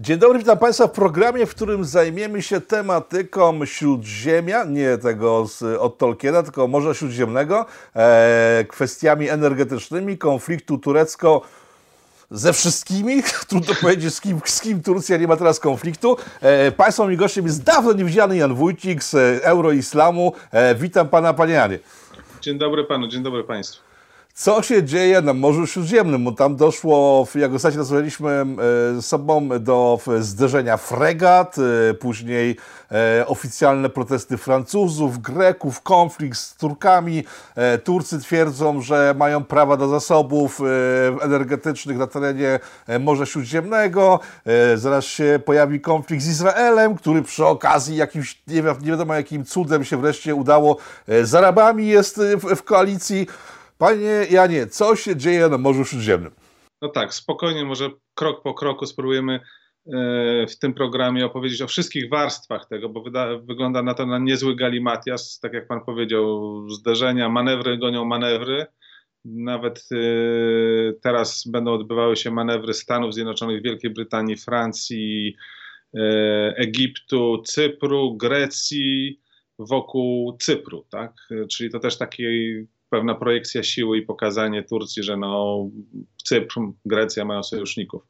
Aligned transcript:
Dzień 0.00 0.18
dobry, 0.18 0.38
witam 0.38 0.58
Państwa 0.58 0.86
w 0.86 0.90
programie, 0.90 1.46
w 1.46 1.54
którym 1.54 1.84
zajmiemy 1.84 2.42
się 2.42 2.60
tematyką 2.60 3.64
Śródziemia, 3.64 4.64
nie 4.64 4.98
tego 4.98 5.46
z, 5.46 5.62
od 5.62 5.98
Tolkiena, 5.98 6.42
tylko 6.42 6.68
Morza 6.68 6.94
Śródziemnego, 6.94 7.66
e, 7.96 8.64
kwestiami 8.68 9.28
energetycznymi, 9.28 10.18
konfliktu 10.18 10.78
turecko 10.78 11.42
ze 12.30 12.52
wszystkimi, 12.52 13.22
trudno 13.48 13.74
powiedzieć 13.80 14.14
z 14.14 14.20
kim, 14.20 14.40
z 14.44 14.60
kim 14.60 14.82
Turcja 14.82 15.16
nie 15.16 15.26
ma 15.26 15.36
teraz 15.36 15.60
konfliktu. 15.60 16.16
E, 16.40 16.72
państwem 16.72 17.12
i 17.12 17.16
gościem 17.16 17.46
jest 17.46 17.62
dawno 17.62 17.92
niewidziany 17.92 18.36
Jan 18.36 18.54
Wójcik 18.54 19.04
z 19.04 19.14
Euroislamu. 19.44 20.32
E, 20.50 20.74
witam 20.74 21.08
Pana, 21.08 21.34
Panie 21.34 21.52
Janie. 21.54 21.78
Dzień 22.40 22.58
dobry 22.58 22.84
Panu, 22.84 23.08
dzień 23.08 23.22
dobry 23.22 23.44
Państwu 23.44 23.87
co 24.38 24.62
się 24.62 24.84
dzieje 24.84 25.22
na 25.22 25.34
Morzu 25.34 25.66
Śródziemnym, 25.66 26.24
bo 26.24 26.32
tam 26.32 26.56
doszło, 26.56 27.26
jak 27.34 27.54
ostatnio 27.54 27.78
rozmawialiśmy 27.78 28.30
e, 28.30 28.44
z 29.02 29.06
sobą, 29.06 29.48
do 29.60 30.00
zderzenia 30.20 30.76
fregat, 30.76 31.56
e, 31.58 31.94
później 31.94 32.56
e, 32.92 33.26
oficjalne 33.26 33.88
protesty 33.88 34.36
Francuzów, 34.36 35.18
Greków, 35.18 35.80
konflikt 35.80 36.38
z 36.38 36.54
Turkami. 36.54 37.24
Turcy 37.84 38.18
twierdzą, 38.18 38.80
że 38.80 39.14
mają 39.18 39.44
prawa 39.44 39.76
do 39.76 39.88
zasobów 39.88 40.60
energetycznych 41.22 41.98
na 41.98 42.06
terenie 42.06 42.60
Morza 43.00 43.26
Śródziemnego. 43.26 44.20
Zaraz 44.74 45.04
się 45.04 45.40
pojawi 45.44 45.80
konflikt 45.80 46.22
z 46.22 46.28
Izraelem, 46.28 46.94
który 46.94 47.22
przy 47.22 47.46
okazji 47.46 47.96
jakimś, 47.96 48.42
nie, 48.46 48.62
wiadomo 48.62 49.14
jakim 49.14 49.44
cudem 49.44 49.84
się 49.84 49.96
wreszcie 49.96 50.34
udało, 50.34 50.76
z 51.22 51.34
Arabami 51.34 51.86
jest 51.86 52.20
w, 52.36 52.56
w 52.56 52.62
koalicji. 52.62 53.26
Panie 53.78 54.26
Janie, 54.30 54.66
co 54.66 54.96
się 54.96 55.16
dzieje 55.16 55.48
na 55.48 55.58
Morzu 55.58 55.84
Śródziemnym? 55.84 56.32
No 56.82 56.88
tak, 56.88 57.14
spokojnie, 57.14 57.64
może 57.64 57.90
krok 58.14 58.42
po 58.42 58.54
kroku 58.54 58.86
spróbujemy 58.86 59.34
e, 59.34 59.40
w 60.46 60.58
tym 60.58 60.74
programie 60.74 61.26
opowiedzieć 61.26 61.62
o 61.62 61.66
wszystkich 61.66 62.10
warstwach 62.10 62.68
tego, 62.68 62.88
bo 62.88 63.02
wyda, 63.02 63.38
wygląda 63.38 63.82
na 63.82 63.94
to 63.94 64.06
na 64.06 64.18
niezły 64.18 64.56
galimatias, 64.56 65.38
tak 65.42 65.52
jak 65.52 65.66
pan 65.66 65.84
powiedział, 65.84 66.68
zderzenia, 66.70 67.28
manewry 67.28 67.78
gonią 67.78 68.04
manewry. 68.04 68.66
Nawet 69.24 69.84
y, 69.92 70.98
teraz 71.02 71.44
będą 71.46 71.72
odbywały 71.72 72.16
się 72.16 72.30
manewry 72.30 72.74
Stanów 72.74 73.14
Zjednoczonych, 73.14 73.62
Wielkiej 73.62 73.90
Brytanii, 73.90 74.36
Francji, 74.36 75.36
y, 75.94 76.00
Egiptu, 76.56 77.42
Cypru, 77.46 78.16
Grecji 78.16 79.20
wokół 79.58 80.36
Cypru, 80.40 80.86
tak? 80.90 81.12
Czyli 81.50 81.70
to 81.70 81.78
też 81.80 81.98
taki 81.98 82.24
pewna 82.90 83.14
projekcja 83.14 83.62
siły 83.62 83.98
i 83.98 84.02
pokazanie 84.02 84.62
Turcji, 84.62 85.02
że 85.02 85.16
no, 85.16 85.64
Cypr, 86.24 86.54
Grecja 86.84 87.24
mają 87.24 87.42
sojuszników. 87.42 88.02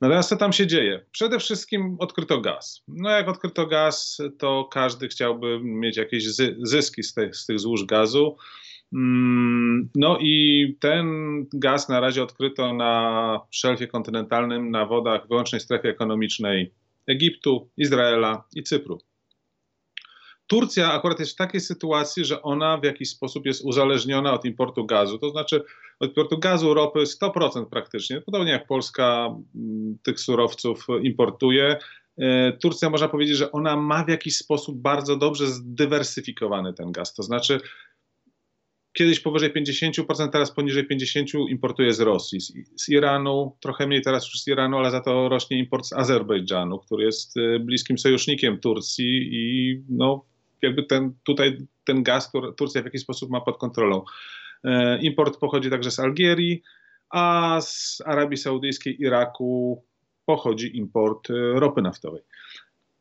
Natomiast 0.00 0.28
co 0.28 0.36
tam 0.36 0.52
się 0.52 0.66
dzieje? 0.66 1.04
Przede 1.10 1.38
wszystkim 1.38 1.96
odkryto 1.98 2.40
gaz. 2.40 2.82
No 2.88 3.10
jak 3.10 3.28
odkryto 3.28 3.66
gaz, 3.66 4.18
to 4.38 4.68
każdy 4.72 5.08
chciałby 5.08 5.60
mieć 5.62 5.96
jakieś 5.96 6.24
zyski 6.62 7.02
z, 7.02 7.14
te, 7.14 7.32
z 7.32 7.46
tych 7.46 7.58
złóż 7.58 7.84
gazu. 7.84 8.36
Mm, 8.92 9.88
no 9.94 10.18
i 10.20 10.76
ten 10.80 11.06
gaz 11.54 11.88
na 11.88 12.00
razie 12.00 12.22
odkryto 12.22 12.74
na 12.74 13.40
szelfie 13.50 13.86
kontynentalnym, 13.86 14.70
na 14.70 14.86
wodach 14.86 15.28
wyłącznej 15.28 15.60
strefy 15.60 15.88
ekonomicznej 15.88 16.74
Egiptu, 17.06 17.70
Izraela 17.76 18.44
i 18.54 18.62
Cypru. 18.62 18.98
Turcja 20.48 20.92
akurat 20.92 21.20
jest 21.20 21.32
w 21.32 21.36
takiej 21.36 21.60
sytuacji, 21.60 22.24
że 22.24 22.42
ona 22.42 22.78
w 22.78 22.84
jakiś 22.84 23.10
sposób 23.10 23.46
jest 23.46 23.64
uzależniona 23.64 24.32
od 24.32 24.44
importu 24.44 24.86
gazu, 24.86 25.18
to 25.18 25.30
znaczy 25.30 25.62
od 26.00 26.08
importu 26.08 26.38
gazu, 26.38 26.74
ropy 26.74 27.00
100% 27.00 27.66
praktycznie, 27.66 28.20
podobnie 28.20 28.52
jak 28.52 28.66
Polska 28.66 29.36
mm, 29.54 29.98
tych 30.02 30.20
surowców 30.20 30.86
importuje. 31.02 31.76
E, 32.18 32.52
Turcja 32.52 32.90
można 32.90 33.08
powiedzieć, 33.08 33.36
że 33.36 33.52
ona 33.52 33.76
ma 33.76 34.04
w 34.04 34.08
jakiś 34.08 34.36
sposób 34.36 34.78
bardzo 34.80 35.16
dobrze 35.16 35.46
zdywersyfikowany 35.46 36.74
ten 36.74 36.92
gaz, 36.92 37.14
to 37.14 37.22
znaczy 37.22 37.60
kiedyś 38.92 39.20
powyżej 39.20 39.52
50%, 39.52 40.28
teraz 40.28 40.52
poniżej 40.52 40.88
50% 40.88 41.48
importuje 41.48 41.92
z 41.92 42.00
Rosji, 42.00 42.40
z, 42.40 42.52
z, 42.76 42.88
Iranu, 42.88 43.56
trochę 43.60 43.86
mniej 43.86 44.02
teraz 44.02 44.24
już 44.24 44.40
z 44.40 44.48
Iranu, 44.48 44.78
ale 44.78 44.90
za 44.90 45.00
to 45.00 45.28
rośnie 45.28 45.58
import 45.58 45.86
z 45.86 45.92
Azerbejdżanu, 45.92 46.78
który 46.78 47.04
jest 47.04 47.36
e, 47.36 47.58
bliskim 47.58 47.98
sojusznikiem 47.98 48.60
Turcji 48.60 49.28
i 49.32 49.76
no, 49.88 50.24
jakby 50.62 50.82
ten, 50.82 51.14
tutaj 51.22 51.58
ten 51.84 52.02
gaz 52.02 52.32
Turcja 52.56 52.82
w 52.82 52.84
jakiś 52.84 53.02
sposób 53.02 53.30
ma 53.30 53.40
pod 53.40 53.58
kontrolą. 53.58 54.04
E, 54.64 54.98
import 54.98 55.38
pochodzi 55.38 55.70
także 55.70 55.90
z 55.90 55.98
Algierii, 55.98 56.62
a 57.10 57.58
z 57.60 58.02
Arabii 58.06 58.36
Saudyjskiej, 58.36 59.02
Iraku 59.02 59.84
pochodzi 60.24 60.76
import 60.76 61.30
e, 61.30 61.34
ropy 61.34 61.82
naftowej. 61.82 62.22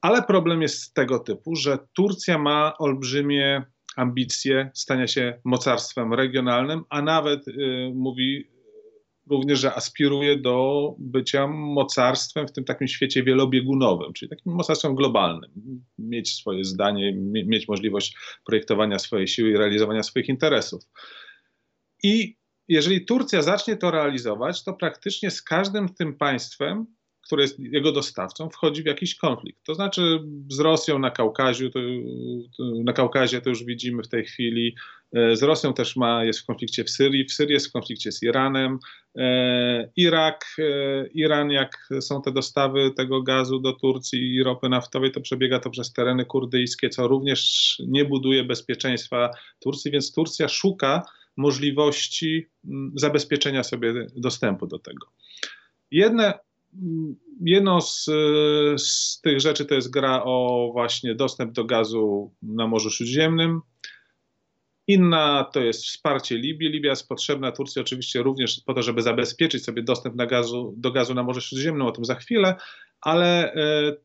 Ale 0.02 0.24
problem 0.24 0.62
jest 0.62 0.94
tego 0.94 1.20
typu, 1.20 1.56
że 1.56 1.78
Turcja 1.94 2.38
ma 2.38 2.78
olbrzymie 2.78 3.66
ambicje 3.96 4.72
stania 4.74 5.08
się 5.08 5.40
mocarstwem 5.44 6.14
regionalnym, 6.14 6.84
a 6.90 7.02
nawet 7.02 7.48
y, 7.48 7.54
mówi 7.96 8.48
również, 9.30 9.60
że 9.60 9.76
aspiruje 9.76 10.38
do 10.38 10.96
bycia 11.00 11.48
mocarstwem 11.48 12.48
w 12.48 12.52
tym 12.52 12.64
takim 12.64 12.88
świecie 12.88 13.24
wielobiegunowym, 13.24 14.14
czyli 14.14 14.30
takim 14.30 14.54
mocarstwem 14.54 14.96
globalnym. 14.96 15.52
Mieć 16.00 16.34
swoje 16.34 16.64
zdanie, 16.64 17.14
mieć 17.26 17.68
możliwość 17.68 18.18
projektowania 18.46 19.00
swojej 19.00 19.28
siły 19.28 19.50
i 19.50 19.58
realizowania 19.58 20.04
swoich 20.04 20.30
interesów. 20.30 20.84
I 22.04 22.38
jeżeli 22.68 23.06
Turcja 23.06 23.42
zacznie 23.42 23.78
to 23.78 23.92
realizować, 23.92 24.64
to 24.64 24.74
praktycznie 24.74 25.32
z 25.32 25.42
każdym 25.42 25.90
tym 25.90 26.18
państwem 26.18 26.86
który 27.28 27.42
jest 27.42 27.60
jego 27.60 27.92
dostawcą, 27.92 28.50
wchodzi 28.50 28.84
w 28.84 28.86
jakiś 28.86 29.16
konflikt. 29.16 29.64
To 29.64 29.76
znaczy 29.76 30.20
z 30.50 30.60
Rosją 30.60 31.00
na 31.00 31.12
Kaukazie, 31.12 31.70
to, 31.70 31.80
na 32.84 32.94
Kaukazie 32.94 33.42
to 33.42 33.50
już 33.50 33.64
widzimy 33.64 34.04
w 34.04 34.08
tej 34.08 34.26
chwili, 34.26 34.76
e, 35.14 35.36
z 35.36 35.44
Rosją 35.44 35.74
też 35.74 35.96
ma, 35.96 36.24
jest 36.24 36.40
w 36.40 36.46
konflikcie 36.46 36.84
w 36.84 36.90
Syrii, 36.90 37.26
w 37.26 37.34
Syrii 37.34 37.54
jest 37.54 37.68
w 37.68 37.72
konflikcie 37.72 38.12
z 38.12 38.24
Iranem, 38.24 38.80
e, 39.18 39.90
Irak, 39.96 40.46
e, 40.60 41.08
Iran, 41.08 41.52
jak 41.52 41.88
są 42.02 42.22
te 42.22 42.32
dostawy 42.32 42.92
tego 42.98 43.24
gazu 43.24 43.60
do 43.60 43.74
Turcji 43.74 44.36
i 44.36 44.44
ropy 44.44 44.70
naftowej, 44.70 45.12
to 45.12 45.22
przebiega 45.22 45.60
to 45.60 45.70
przez 45.70 45.94
tereny 45.94 46.26
kurdyjskie, 46.26 46.90
co 46.90 47.08
również 47.08 47.76
nie 47.88 48.06
buduje 48.06 48.44
bezpieczeństwa 48.44 49.30
Turcji, 49.60 49.92
więc 49.92 50.14
Turcja 50.14 50.48
szuka 50.48 51.02
możliwości 51.38 52.48
mm, 52.66 52.92
zabezpieczenia 52.96 53.64
sobie 53.64 53.94
dostępu 54.16 54.68
do 54.68 54.80
tego. 54.80 55.08
Jedne 55.92 56.34
Jedną 57.42 57.82
z, 57.82 58.06
z, 58.78 59.22
tych 59.22 59.42
rzeczy 59.42 59.66
to 59.66 59.76
jest 59.76 59.90
gra 59.90 60.24
o 60.24 60.70
właśnie 60.74 61.16
dostęp 61.16 61.52
do 61.52 61.66
gazu 61.66 62.32
na 62.42 62.68
Morzu 62.68 62.90
Śródziemnym. 62.90 63.62
Inna 64.88 65.50
to 65.54 65.60
jest 65.60 65.84
wsparcie 65.84 66.38
Libii. 66.38 66.70
Libia 66.70 66.90
jest 66.90 67.08
potrzebna 67.08 67.52
Turcji 67.52 67.82
oczywiście 67.82 68.24
również 68.24 68.62
po 68.66 68.74
to, 68.74 68.84
żeby 68.84 69.02
zabezpieczyć 69.02 69.64
sobie 69.64 69.84
dostęp 69.84 70.16
gazu, 70.16 70.74
do 70.78 70.92
gazu 70.92 71.14
na 71.14 71.24
Morze 71.24 71.42
Śródziemnym, 71.42 71.88
o 71.88 71.92
tym 71.92 72.06
za 72.06 72.16
chwilę, 72.16 72.56
ale 73.02 73.54
e, 73.54 73.96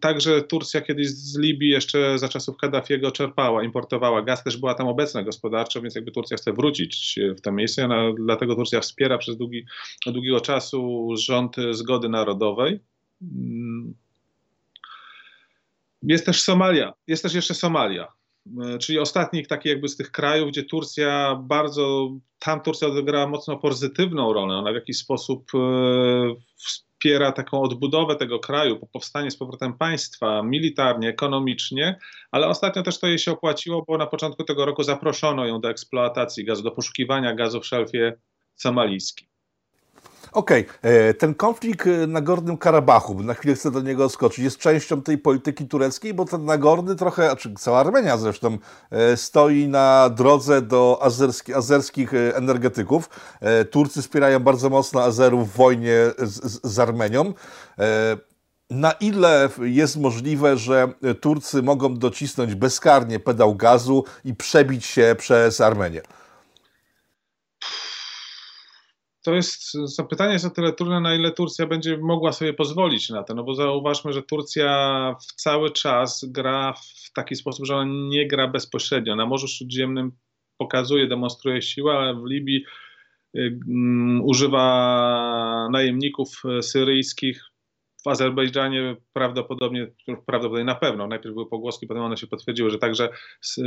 także 0.00 0.42
Turcja 0.42 0.80
kiedyś 0.80 1.08
z 1.08 1.38
Libii 1.38 1.70
jeszcze 1.70 2.18
za 2.18 2.28
czasów 2.28 2.56
Kaddafiego 2.56 3.10
czerpała, 3.10 3.64
importowała 3.64 4.22
gaz, 4.22 4.44
też 4.44 4.56
była 4.56 4.74
tam 4.74 4.88
obecna 4.88 5.22
gospodarczo, 5.22 5.82
więc 5.82 5.94
jakby 5.94 6.10
Turcja 6.10 6.36
chce 6.36 6.52
wrócić 6.52 7.18
w 7.38 7.40
to 7.40 7.52
miejsce, 7.52 7.84
ona, 7.84 8.12
dlatego 8.18 8.54
Turcja 8.54 8.80
wspiera 8.80 9.18
przez 9.18 9.36
długi, 9.36 9.64
długiego 10.06 10.40
czasu 10.40 11.08
rząd 11.16 11.56
zgody 11.70 12.08
narodowej. 12.08 12.80
Mm. 13.22 13.94
Jest 16.02 16.26
też 16.26 16.42
Somalia, 16.42 16.92
jest 17.06 17.22
też 17.22 17.34
jeszcze 17.34 17.54
Somalia, 17.54 18.12
e, 18.62 18.78
czyli 18.78 18.98
ostatni 18.98 19.46
taki 19.46 19.68
jakby 19.68 19.88
z 19.88 19.96
tych 19.96 20.10
krajów, 20.10 20.48
gdzie 20.48 20.64
Turcja 20.64 21.40
bardzo, 21.42 22.10
tam 22.38 22.60
Turcja 22.60 22.88
odegrała 22.88 23.26
mocno 23.26 23.56
pozytywną 23.56 24.32
rolę, 24.32 24.54
ona 24.54 24.72
w 24.72 24.74
jakiś 24.74 24.98
sposób 24.98 25.50
e, 25.54 25.58
wspiera 27.02 27.32
taką 27.32 27.62
odbudowę 27.62 28.16
tego 28.16 28.38
kraju, 28.38 28.86
powstanie 28.92 29.30
z 29.30 29.36
powrotem 29.36 29.78
państwa 29.78 30.42
militarnie, 30.42 31.08
ekonomicznie, 31.08 31.98
ale 32.30 32.48
ostatnio 32.48 32.82
też 32.82 32.98
to 32.98 33.06
jej 33.06 33.18
się 33.18 33.32
opłaciło, 33.32 33.84
bo 33.88 33.98
na 33.98 34.06
początku 34.06 34.44
tego 34.44 34.66
roku 34.66 34.82
zaproszono 34.82 35.46
ją 35.46 35.60
do 35.60 35.70
eksploatacji 35.70 36.44
gazu, 36.44 36.62
do 36.62 36.70
poszukiwania 36.70 37.34
gazu 37.34 37.60
w 37.60 37.66
szelfie 37.66 38.12
somalijskim. 38.54 39.31
Okej, 40.32 40.66
okay. 40.80 40.90
E, 40.92 41.14
ten 41.14 41.34
konflikt 41.34 41.86
e, 41.86 42.06
na 42.06 42.20
Górnym 42.20 42.56
Karabachu, 42.56 43.22
na 43.22 43.34
chwilę 43.34 43.54
chcę 43.54 43.70
do 43.70 43.80
niego 43.80 44.08
skoczyć, 44.08 44.38
jest 44.38 44.58
częścią 44.58 45.02
tej 45.02 45.18
polityki 45.18 45.68
tureckiej, 45.68 46.14
bo 46.14 46.24
ten 46.24 46.44
Nagorny 46.44 46.96
trochę, 46.96 47.26
znaczy 47.26 47.54
cała 47.58 47.80
Armenia 47.80 48.16
zresztą, 48.16 48.58
e, 48.90 49.16
stoi 49.16 49.68
na 49.68 50.10
drodze 50.10 50.62
do 50.62 50.98
azerski, 51.02 51.54
azerskich 51.54 52.14
energetyków. 52.34 53.10
Turcy 53.70 54.02
wspierają 54.02 54.40
bardzo 54.40 54.70
mocno 54.70 55.02
Azerów 55.02 55.52
w 55.52 55.56
wojnie 55.56 55.96
z, 56.18 56.60
z 56.72 56.78
Armenią. 56.78 57.32
Na 58.70 58.92
ile 58.92 59.48
jest 59.62 59.96
możliwe, 59.96 60.56
że 60.56 60.88
Turcy 61.20 61.62
mogą 61.62 61.98
docisnąć 61.98 62.54
bezkarnie 62.54 63.20
pedał 63.20 63.54
gazu 63.54 64.04
i 64.24 64.34
przebić 64.34 64.86
się 64.86 65.16
przez 65.18 65.60
Armenię? 65.60 66.02
To 69.22 69.34
jest 69.34 69.72
pytanie 70.10 70.32
jest 70.32 70.44
o 70.44 70.50
tyle 70.50 70.72
trudne, 70.72 71.00
na 71.00 71.14
ile 71.14 71.32
Turcja 71.32 71.66
będzie 71.66 71.98
mogła 71.98 72.32
sobie 72.32 72.52
pozwolić 72.52 73.10
na 73.10 73.22
to. 73.22 73.34
No 73.34 73.44
bo 73.44 73.54
zauważmy, 73.54 74.12
że 74.12 74.22
Turcja 74.22 75.16
w 75.20 75.32
cały 75.32 75.70
czas 75.70 76.24
gra 76.28 76.72
w 76.72 77.12
taki 77.12 77.36
sposób, 77.36 77.66
że 77.66 77.76
ona 77.76 77.92
nie 78.08 78.28
gra 78.28 78.48
bezpośrednio. 78.48 79.16
Na 79.16 79.26
Morzu 79.26 79.48
Śródziemnym 79.48 80.12
pokazuje, 80.58 81.06
demonstruje 81.06 81.62
siłę, 81.62 81.92
ale 81.92 82.14
w 82.14 82.24
Libii 82.26 82.64
um, 83.34 84.20
używa 84.24 85.68
najemników 85.72 86.42
syryjskich. 86.60 87.44
W 88.04 88.08
Azerbejdżanie 88.08 88.96
prawdopodobnie, 89.12 89.86
prawdopodobnie 90.26 90.64
na 90.64 90.74
pewno, 90.74 91.06
najpierw 91.06 91.34
były 91.34 91.48
pogłoski, 91.48 91.86
potem 91.86 92.02
one 92.02 92.16
się 92.16 92.26
potwierdziły, 92.26 92.70
że 92.70 92.78
także 92.78 93.08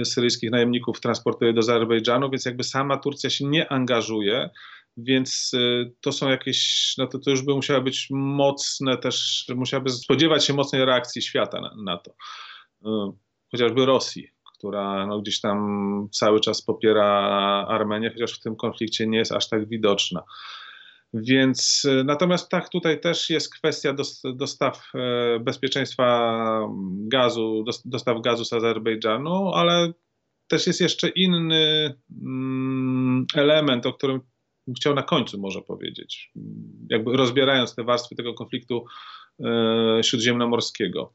syryjskich 0.04 0.52
najemników 0.52 1.02
transportuje 1.02 1.54
do 1.54 1.60
Azerbejdżanu, 1.60 2.30
więc 2.30 2.46
jakby 2.46 2.63
sama 2.63 2.98
Turcja 2.98 3.30
się 3.30 3.46
nie 3.46 3.72
angażuje 3.72 4.50
więc 4.97 5.51
y, 5.53 5.92
to 6.01 6.12
są 6.12 6.30
jakieś, 6.30 6.94
no 6.97 7.07
to, 7.07 7.19
to 7.19 7.31
już 7.31 7.42
by 7.42 7.53
musiały 7.56 7.81
być 7.81 8.07
mocne 8.12 8.97
też, 8.97 9.45
musiałaby 9.56 9.89
spodziewać 9.89 10.45
się 10.45 10.53
mocnej 10.53 10.86
reakcji 10.86 11.21
świata 11.21 11.62
na, 11.62 11.75
na 11.83 11.97
to. 11.97 12.12
Y, 12.12 13.18
chociażby 13.51 13.86
Rosji, 13.86 14.30
która 14.57 15.07
no, 15.07 15.21
gdzieś 15.21 15.42
tam 15.42 16.07
cały 16.12 16.39
czas 16.39 16.62
popiera 16.62 17.06
Armenię, 17.68 18.09
chociaż 18.09 18.39
w 18.39 18.44
tym 18.44 18.56
konflikcie 18.56 19.07
nie 19.07 19.18
jest 19.18 19.31
aż 19.31 19.50
tak 19.50 19.69
widoczna. 19.69 20.24
Więc 21.13 21.86
y, 21.86 22.03
natomiast 22.03 22.50
tak, 22.50 22.69
tutaj 22.69 23.00
też 23.00 23.30
jest 23.30 23.53
kwestia 23.53 23.95
dostaw 24.36 24.92
bezpieczeństwa 25.39 26.39
gazu, 27.07 27.65
dostaw 27.86 28.21
gazu 28.21 28.45
z 28.45 28.53
Azerbejdżanu, 28.53 29.51
ale 29.53 29.94
też 30.47 30.68
jest 30.68 30.81
jeszcze 30.81 31.09
inny 31.09 31.95
mm, 32.21 33.25
element, 33.36 33.86
o 33.86 33.94
którym 33.94 34.21
chciał 34.78 34.94
na 34.94 35.04
końcu 35.04 35.40
może 35.40 35.62
powiedzieć, 35.62 36.32
jakby 36.90 37.18
rozbierając 37.18 37.76
te 37.76 37.84
warstwy 37.84 38.16
tego 38.16 38.34
konfliktu 38.34 38.86
e, 39.40 40.04
śródziemnomorskiego. 40.04 41.14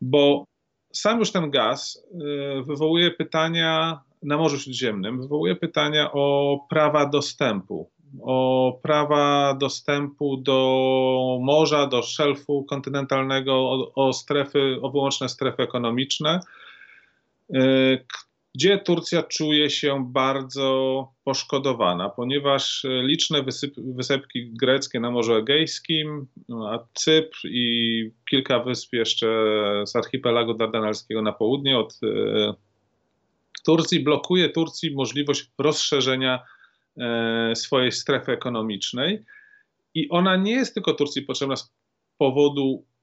Bo 0.00 0.44
sam 0.92 1.18
już 1.18 1.32
ten 1.32 1.50
gaz 1.50 2.06
e, 2.14 2.62
wywołuje 2.62 3.10
pytania 3.10 4.00
na 4.22 4.36
Morzu 4.36 4.58
Śródziemnym, 4.58 5.20
wywołuje 5.20 5.56
pytania 5.56 6.12
o 6.12 6.58
prawa 6.70 7.06
dostępu, 7.06 7.90
o 8.22 8.78
prawa 8.82 9.54
dostępu 9.54 10.36
do 10.36 11.38
morza, 11.42 11.86
do 11.86 12.02
szelfu 12.02 12.64
kontynentalnego, 12.64 13.54
o, 13.54 13.92
o 13.94 14.12
strefy, 14.12 14.78
o 14.82 14.90
wyłączne 14.90 15.28
strefy 15.28 15.62
ekonomiczne, 15.62 16.40
e, 17.54 17.60
gdzie 18.54 18.78
Turcja 18.78 19.22
czuje 19.22 19.70
się 19.70 20.06
bardzo 20.12 21.08
poszkodowana, 21.24 22.10
ponieważ 22.10 22.86
liczne 23.02 23.42
wysyp, 23.42 23.74
wysepki 23.76 24.52
greckie 24.52 25.00
na 25.00 25.10
Morzu 25.10 25.34
Egejskim, 25.34 26.26
a 26.68 26.78
Cypr 26.94 27.38
i 27.44 28.10
kilka 28.30 28.60
wysp 28.60 28.92
jeszcze 28.92 29.26
z 29.86 29.96
archipelagu 29.96 30.54
dardanelskiego 30.54 31.22
na 31.22 31.32
południe 31.32 31.78
od 31.78 32.00
e, 32.02 32.54
Turcji 33.64 34.00
blokuje 34.00 34.48
Turcji 34.48 34.94
możliwość 34.94 35.50
rozszerzenia 35.58 36.42
e, 36.98 37.56
swojej 37.56 37.92
strefy 37.92 38.32
ekonomicznej. 38.32 39.24
I 39.94 40.08
ona 40.08 40.36
nie 40.36 40.52
jest 40.52 40.74
tylko 40.74 40.94
Turcji 40.94 41.22
potrzebna 41.22 41.56
z 41.56 41.72
powodu 42.18 42.84
E, 42.84 42.93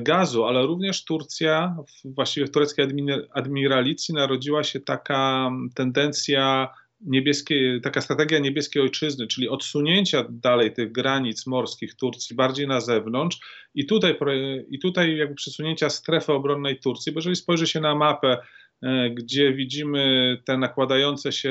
gazu, 0.00 0.44
ale 0.44 0.66
również 0.66 1.04
Turcja, 1.04 1.76
właściwie 2.04 2.46
w 2.46 2.50
tureckiej 2.50 2.86
admiralicji 3.34 4.14
narodziła 4.14 4.62
się 4.62 4.80
taka 4.80 5.50
tendencja 5.74 6.68
niebieskiej, 7.00 7.80
taka 7.80 8.00
strategia 8.00 8.38
niebieskiej 8.38 8.82
ojczyzny, 8.82 9.26
czyli 9.26 9.48
odsunięcia 9.48 10.24
dalej 10.30 10.72
tych 10.72 10.92
granic 10.92 11.46
morskich 11.46 11.94
Turcji 11.94 12.36
bardziej 12.36 12.68
na 12.68 12.80
zewnątrz 12.80 13.38
i 13.74 13.86
tutaj, 13.86 14.18
i 14.70 14.78
tutaj 14.78 15.16
jakby 15.16 15.34
przesunięcia 15.34 15.90
strefy 15.90 16.32
obronnej 16.32 16.78
Turcji, 16.80 17.12
bo 17.12 17.18
jeżeli 17.18 17.36
spojrzy 17.36 17.66
się 17.66 17.80
na 17.80 17.94
mapę 17.94 18.38
E, 18.38 18.42
gdzie 19.10 19.52
widzimy 19.52 20.36
te 20.44 20.58
nakładające 20.58 21.32
się 21.32 21.50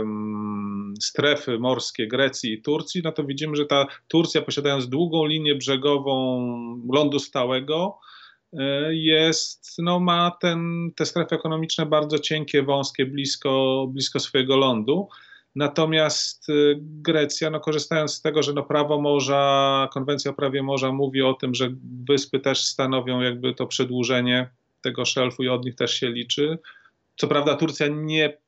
mm, 0.00 0.94
strefy 1.00 1.58
morskie 1.58 2.08
Grecji 2.08 2.52
i 2.52 2.62
Turcji, 2.62 3.00
no 3.04 3.12
to 3.12 3.24
widzimy, 3.24 3.56
że 3.56 3.66
ta 3.66 3.86
Turcja 4.08 4.42
posiadając 4.42 4.88
długą 4.88 5.26
linię 5.26 5.54
brzegową 5.54 6.46
lądu 6.92 7.18
stałego, 7.18 7.98
e, 8.52 8.94
jest, 8.94 9.74
no 9.78 10.00
ma 10.00 10.36
ten, 10.40 10.90
te 10.96 11.06
strefy 11.06 11.34
ekonomiczne 11.34 11.86
bardzo 11.86 12.18
cienkie, 12.18 12.62
wąskie, 12.62 13.06
blisko, 13.06 13.86
blisko 13.90 14.20
swojego 14.20 14.56
lądu. 14.56 15.08
Natomiast 15.54 16.50
e, 16.50 16.52
Grecja, 16.80 17.50
no 17.50 17.60
korzystając 17.60 18.14
z 18.14 18.22
tego, 18.22 18.42
że 18.42 18.52
no 18.52 18.62
prawo 18.62 19.00
morza, 19.00 19.88
konwencja 19.92 20.30
o 20.30 20.34
prawie 20.34 20.62
morza 20.62 20.92
mówi 20.92 21.22
o 21.22 21.34
tym, 21.34 21.54
że 21.54 21.70
wyspy 22.08 22.40
też 22.40 22.64
stanowią 22.64 23.20
jakby 23.20 23.54
to 23.54 23.66
przedłużenie 23.66 24.50
tego 24.86 25.04
szelfu 25.04 25.42
i 25.42 25.48
od 25.48 25.64
nich 25.64 25.74
też 25.74 25.94
się 25.94 26.10
liczy. 26.10 26.58
Co 27.16 27.28
prawda 27.28 27.56
Turcja 27.56 27.86
nie 27.88 28.38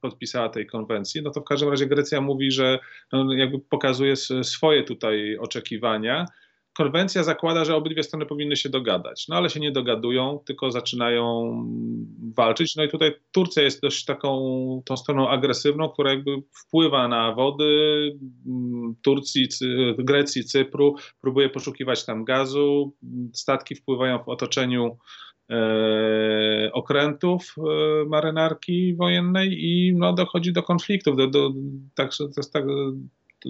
podpisała 0.00 0.48
tej 0.48 0.66
konwencji, 0.66 1.22
no 1.22 1.30
to 1.30 1.40
w 1.40 1.44
każdym 1.44 1.68
razie 1.68 1.86
Grecja 1.86 2.20
mówi, 2.20 2.50
że 2.50 2.78
no 3.12 3.32
jakby 3.32 3.58
pokazuje 3.58 4.16
swoje 4.42 4.84
tutaj 4.84 5.38
oczekiwania. 5.38 6.26
Konwencja 6.76 7.22
zakłada, 7.22 7.64
że 7.64 7.76
obydwie 7.76 8.02
strony 8.02 8.26
powinny 8.26 8.56
się 8.56 8.68
dogadać, 8.68 9.28
no 9.28 9.36
ale 9.36 9.50
się 9.50 9.60
nie 9.60 9.72
dogadują, 9.72 10.38
tylko 10.46 10.70
zaczynają 10.70 11.52
walczyć. 12.36 12.76
No 12.76 12.84
i 12.84 12.88
tutaj 12.88 13.14
Turcja 13.32 13.62
jest 13.62 13.82
dość 13.82 14.04
taką 14.04 14.30
tą 14.84 14.96
stroną 14.96 15.28
agresywną, 15.28 15.88
która 15.88 16.10
jakby 16.10 16.30
wpływa 16.52 17.08
na 17.08 17.34
wody 17.34 17.64
mm, 18.46 18.94
Turcji, 19.02 19.48
Grecji, 19.98 20.44
Cypru, 20.44 20.96
próbuje 21.20 21.48
poszukiwać 21.48 22.04
tam 22.04 22.24
gazu, 22.24 22.96
statki 23.34 23.74
wpływają 23.74 24.24
w 24.24 24.28
otoczeniu 24.28 24.98
okrętów 26.72 27.54
e, 27.58 27.62
marynarki 28.08 28.94
wojennej 28.94 29.64
i 29.64 29.94
no, 29.96 30.12
dochodzi 30.12 30.52
do 30.52 30.62
konfliktów, 30.62 31.16
do, 31.16 31.26
do, 31.26 31.50
tak, 31.94 32.10
to 32.16 32.24
jest 32.36 32.52
tak, 32.52 32.64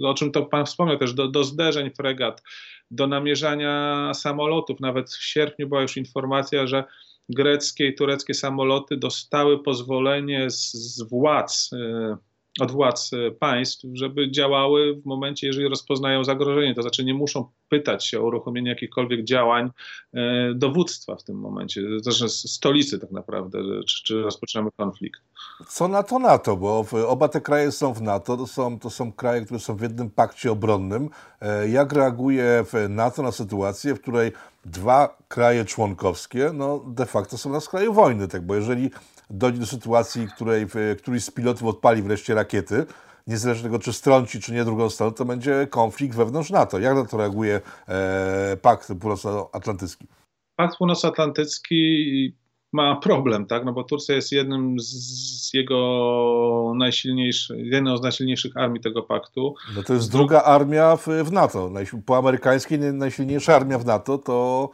o 0.03 0.13
czym 0.13 0.31
to 0.31 0.45
Pan 0.45 0.65
wspomniał 0.65 0.97
też, 0.97 1.13
do, 1.13 1.27
do 1.27 1.43
zderzeń 1.43 1.91
fregat, 1.91 2.43
do 2.91 3.07
namierzania 3.07 4.11
samolotów. 4.13 4.79
Nawet 4.79 5.09
w 5.09 5.23
sierpniu 5.23 5.67
była 5.67 5.81
już 5.81 5.97
informacja, 5.97 6.67
że 6.67 6.83
greckie 7.29 7.87
i 7.87 7.95
tureckie 7.95 8.33
samoloty 8.33 8.97
dostały 8.97 9.63
pozwolenie 9.63 10.49
z, 10.49 10.73
z 10.73 11.09
władz 11.09 11.69
e, 11.73 12.17
od 12.59 12.71
władz 12.71 13.11
e, 13.13 13.31
państw, 13.31 13.85
żeby 13.93 14.31
działały 14.31 14.95
w 14.95 15.05
momencie, 15.05 15.47
jeżeli 15.47 15.67
rozpoznają 15.67 16.23
zagrożenie. 16.23 16.75
To 16.75 16.81
znaczy 16.81 17.03
nie 17.03 17.13
muszą 17.13 17.51
pytać 17.69 18.07
się 18.07 18.19
o 18.19 18.23
uruchomienie 18.23 18.69
jakichkolwiek 18.69 19.23
działań 19.23 19.69
e, 20.13 20.53
dowództwa 20.55 21.15
w 21.15 21.23
tym 21.23 21.35
momencie, 21.35 21.81
to 22.03 22.11
znaczy 22.11 22.29
stolicy 22.29 22.99
tak 22.99 23.11
naprawdę, 23.11 23.59
czy, 23.87 24.03
czy 24.03 24.21
rozpoczynamy 24.21 24.69
konflikt. 24.77 25.21
Co 25.67 25.87
na 25.87 26.03
to 26.03 26.19
NATO, 26.19 26.57
bo 26.57 26.85
oba 27.07 27.27
te 27.27 27.41
kraje 27.41 27.71
są 27.71 27.93
w 27.93 28.01
NATO, 28.01 28.37
to 28.37 28.47
są, 28.47 28.79
to 28.79 28.89
są 28.89 29.13
kraje, 29.13 29.41
które 29.41 29.59
są 29.59 29.75
w 29.75 29.81
jednym 29.81 30.09
pakcie 30.09 30.51
obronnym. 30.51 31.09
E, 31.41 31.69
jak 31.69 31.93
reaguje 31.93 32.65
NATO 32.89 33.23
na 33.23 33.31
sytuację, 33.31 33.93
w 33.93 34.01
której 34.01 34.31
dwa 34.65 35.17
kraje 35.27 35.65
członkowskie 35.65 36.51
no, 36.53 36.83
de 36.87 37.05
facto 37.05 37.37
są 37.37 37.49
na 37.49 37.59
skraju 37.59 37.93
wojny, 37.93 38.27
tak? 38.27 38.45
bo 38.45 38.55
jeżeli 38.55 38.89
dojdzie 39.31 39.59
do 39.59 39.65
sytuacji, 39.65 40.27
w 40.27 40.33
której 40.33 40.67
któryś 40.97 41.23
z 41.23 41.31
pilotów 41.31 41.67
odpali 41.67 42.01
wreszcie 42.01 42.33
rakiety, 42.33 42.85
niezależnie 43.27 43.63
tego, 43.63 43.79
czy 43.79 43.93
strąci, 43.93 44.39
czy 44.39 44.53
nie 44.53 44.65
drugą 44.65 44.89
stronę, 44.89 45.13
to 45.13 45.25
będzie 45.25 45.67
konflikt 45.69 46.15
wewnątrz 46.15 46.49
NATO. 46.49 46.79
Jak 46.79 46.95
na 46.95 47.05
to 47.05 47.17
reaguje 47.17 47.61
e, 47.87 48.57
Pakt 48.61 48.93
Północnoatlantycki? 48.99 50.07
Pakt 50.55 50.77
Północnoatlantycki 50.77 52.35
ma 52.73 52.95
problem, 52.95 53.45
tak? 53.45 53.65
No 53.65 53.73
bo 53.73 53.83
Turcja 53.83 54.15
jest 54.15 54.31
jednym 54.31 54.79
z 54.79 55.53
jego 55.53 56.73
najsilniejszych, 56.75 57.57
jedną 57.59 57.97
z 57.97 58.01
najsilniejszych 58.01 58.57
armii 58.57 58.81
tego 58.81 59.03
paktu. 59.03 59.55
No 59.75 59.83
to 59.83 59.93
jest 59.93 60.11
druga 60.11 60.41
armia 60.41 60.95
w, 60.95 61.07
w 61.07 61.31
NATO. 61.31 61.71
Po 62.05 62.17
amerykańskiej 62.17 62.79
najsilniejsza 62.79 63.55
armia 63.55 63.77
w 63.77 63.85
NATO 63.85 64.17
to 64.17 64.69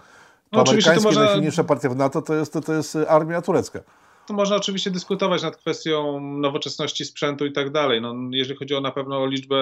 po 0.52 0.64
no, 0.64 0.94
można... 1.04 1.24
najsilniejsza 1.24 1.64
partia 1.64 1.90
w 1.90 1.96
NATO 1.96 2.22
to 2.22 2.36
jest, 2.36 2.54
to, 2.54 2.62
to 2.62 2.74
jest 2.74 2.98
armia 3.08 3.42
turecka 3.42 3.80
to 4.28 4.34
można 4.34 4.56
oczywiście 4.56 4.92
dyskutować 4.92 5.44
nad 5.44 5.58
kwestią 5.58 6.20
nowoczesności 6.22 7.06
sprzętu 7.06 7.46
i 7.46 7.52
tak 7.52 7.72
dalej. 7.72 8.02
No, 8.02 8.16
jeżeli 8.32 8.60
chodzi 8.60 8.76
o 8.76 8.82
na 8.82 8.92
pewno 8.92 9.18
o 9.18 9.28
liczbę 9.28 9.58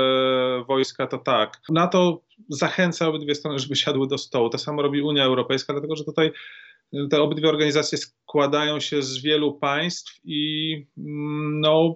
wojska, 0.68 1.08
to 1.08 1.18
tak. 1.18 1.62
NATO 1.70 2.22
zachęca 2.50 3.08
obydwie 3.08 3.36
strony, 3.36 3.60
żeby 3.60 3.76
siadły 3.76 4.08
do 4.08 4.18
stołu. 4.18 4.50
To 4.50 4.58
samo 4.58 4.82
robi 4.82 5.02
Unia 5.02 5.24
Europejska, 5.24 5.74
dlatego 5.74 5.96
że 5.96 6.04
tutaj 6.04 6.32
te 7.10 7.22
obydwie 7.22 7.50
organizacje 7.50 7.98
składają 7.98 8.80
się 8.80 9.02
z 9.02 9.22
wielu 9.22 9.54
państw 9.54 10.20
i 10.24 10.74
mm, 10.98 11.60
no, 11.60 11.96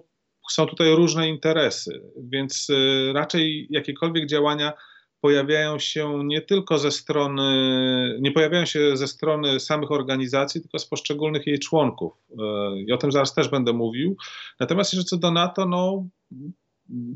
są 0.50 0.66
tutaj 0.66 0.94
różne 0.94 1.28
interesy, 1.28 2.02
więc 2.16 2.70
y, 2.70 3.12
raczej 3.14 3.66
jakiekolwiek 3.70 4.26
działania 4.26 4.72
pojawiają 5.20 5.78
się 5.78 6.24
nie 6.24 6.40
tylko 6.40 6.78
ze 6.78 6.90
strony, 6.90 7.42
nie 8.20 8.32
pojawiają 8.32 8.64
się 8.64 8.96
ze 8.96 9.06
strony 9.06 9.60
samych 9.60 9.90
organizacji, 9.90 10.60
tylko 10.60 10.78
z 10.78 10.86
poszczególnych 10.86 11.46
jej 11.46 11.58
członków. 11.58 12.12
E, 12.38 12.80
I 12.80 12.92
o 12.92 12.96
tym 12.96 13.12
zaraz 13.12 13.34
też 13.34 13.48
będę 13.48 13.72
mówił. 13.72 14.16
Natomiast 14.60 14.92
jeżeli 14.92 15.06
co 15.06 15.16
do 15.16 15.30
NATO, 15.30 15.66
no, 15.66 16.04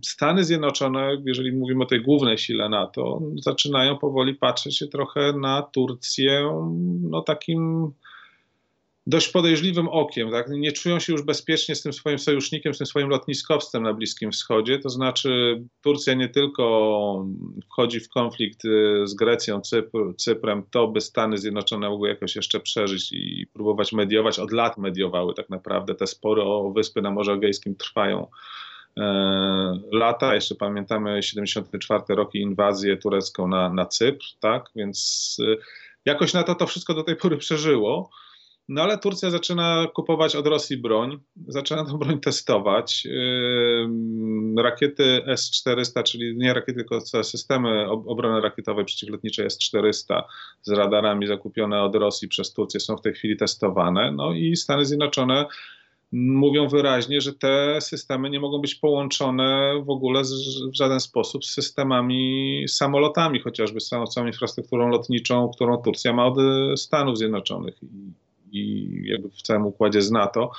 Stany 0.05 0.45
Zjednoczone, 0.45 1.23
jeżeli 1.27 1.53
mówimy 1.53 1.85
o 1.85 1.87
tej 1.87 2.03
głównej 2.03 2.39
sile 2.39 2.69
NATO, 2.69 3.21
zaczynają 3.43 3.99
powoli 3.99 4.35
patrzeć 4.35 4.79
się 4.79 4.87
trochę 4.87 5.33
na 5.33 5.63
Turcję 5.63 6.51
no 7.01 7.23
takim 7.23 7.91
dość 9.07 9.29
podejrzliwym 9.29 9.89
okiem. 9.89 10.31
Tak? 10.31 10.49
Nie 10.49 10.73
czują 10.73 10.99
się 10.99 11.13
już 11.13 11.23
bezpiecznie 11.23 11.75
z 11.75 11.83
tym 11.83 11.93
swoim 11.93 12.19
sojusznikiem, 12.19 12.75
z 12.75 12.79
tym 12.79 12.87
swoim 12.87 13.09
lotniskowcem 13.09 13.83
na 13.83 13.95
Bliskim 13.95 14.33
Wschodzie. 14.33 14.79
To 14.79 14.89
znaczy, 14.89 15.63
Turcja 15.83 16.15
nie 16.15 16.29
tylko 16.29 17.27
wchodzi 17.71 18.01
w 18.01 18.09
konflikt 18.09 18.65
y, 18.65 19.03
z 19.05 19.15
Grecją, 19.15 19.61
Cypr, 19.61 19.99
Cyprem, 20.17 20.63
to 20.71 20.89
by 20.89 21.01
Stany 21.01 21.39
Zjednoczone 21.39 21.91
mogły 21.91 22.09
jakoś 22.09 22.37
jeszcze 22.37 22.61
przeżyć 22.61 23.13
i 23.13 23.47
próbować 23.53 23.93
mediować. 23.93 24.39
Od 24.39 24.53
lat 24.53 24.79
mediowały 24.79 25.35
tak 25.35 25.51
naprawdę. 25.51 25.95
Te 25.95 26.07
spory 26.07 26.43
o 26.43 26.71
wyspy 26.71 27.03
na 27.03 27.11
Morzu 27.11 27.33
Egejskim 27.33 27.77
trwają 27.77 28.27
e, 28.99 29.03
lata. 29.93 30.35
Jeszcze 30.35 30.55
pamiętamy 30.55 31.23
74 31.23 32.03
rok 32.09 32.35
i 32.35 32.39
inwazję 32.39 32.97
turecką 32.97 33.49
na, 33.49 33.69
na 33.73 33.87
Cypr, 33.87 34.25
tak? 34.41 34.71
Więc 34.77 35.37
y, 35.41 35.57
jakoś 36.05 36.33
na 36.33 36.43
to 36.43 36.55
to 36.55 36.67
wszystko 36.67 36.95
do 36.95 37.03
tej 37.03 37.17
pory 37.17 37.37
przeżyło. 37.37 38.11
No 38.68 38.83
ale 38.83 38.99
Turcja 38.99 39.30
zaczyna 39.30 39.87
kupować 39.94 40.37
od 40.37 40.47
Rosji 40.47 40.76
broń, 40.76 41.18
zaczyna 41.49 41.85
tę 41.85 41.99
broń 41.99 42.21
testować. 42.21 43.09
Rakiety 44.59 45.23
S-400, 45.26 46.02
czyli 46.02 46.37
nie 46.37 46.54
rakiety, 46.54 46.75
tylko 46.75 47.00
systemy 47.23 47.90
obrony 47.90 48.40
rakietowej 48.40 48.85
przeciwlotniczej 48.85 49.47
S-400 49.47 50.23
z 50.62 50.71
radarami 50.71 51.26
zakupione 51.26 51.83
od 51.83 51.94
Rosji 51.94 52.28
przez 52.28 52.52
Turcję 52.52 52.80
są 52.80 52.97
w 52.97 53.02
tej 53.02 53.14
chwili 53.14 53.37
testowane. 53.37 54.12
No 54.12 54.33
i 54.33 54.56
Stany 54.56 54.85
Zjednoczone 54.85 55.47
mówią 56.12 56.68
wyraźnie, 56.68 57.21
że 57.21 57.33
te 57.33 57.80
systemy 57.80 58.30
nie 58.30 58.40
mogą 58.40 58.59
być 58.59 58.75
połączone 58.75 59.73
w 59.87 59.90
ogóle 59.90 60.25
z, 60.25 60.33
w 60.73 60.76
żaden 60.76 61.00
sposób 61.00 61.44
z 61.44 61.54
systemami, 61.54 62.64
samolotami, 62.68 63.40
chociażby 63.40 63.80
z 63.80 63.88
całą 63.88 64.26
infrastrukturą 64.26 64.88
lotniczą, 64.88 65.50
którą 65.54 65.76
Turcja 65.76 66.12
ma 66.12 66.26
od 66.26 66.38
Stanów 66.76 67.18
Zjednoczonych 67.18 67.80
i 68.55 68.91
jakby 69.05 69.31
w 69.31 69.43
całym 69.43 69.67
układzie 69.67 70.03
z 70.03 70.11
NATO. 70.11 70.51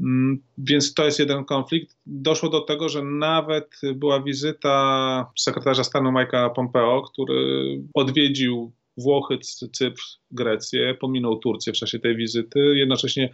Mm, 0.00 0.42
więc 0.58 0.94
to 0.94 1.04
jest 1.04 1.18
jeden 1.18 1.44
konflikt. 1.44 1.96
Doszło 2.06 2.48
do 2.48 2.60
tego, 2.60 2.88
że 2.88 3.02
nawet 3.02 3.80
była 3.94 4.22
wizyta 4.22 5.26
sekretarza 5.38 5.84
stanu 5.84 6.10
Mike'a 6.10 6.50
Pompeo, 6.52 7.02
który 7.02 7.80
odwiedził 7.94 8.72
Włochy, 8.96 9.38
Cypr, 9.72 10.02
Grecję, 10.30 10.94
pominął 10.94 11.36
Turcję 11.36 11.72
w 11.72 11.76
czasie 11.76 11.98
tej 11.98 12.16
wizyty. 12.16 12.58
Jednocześnie 12.60 13.30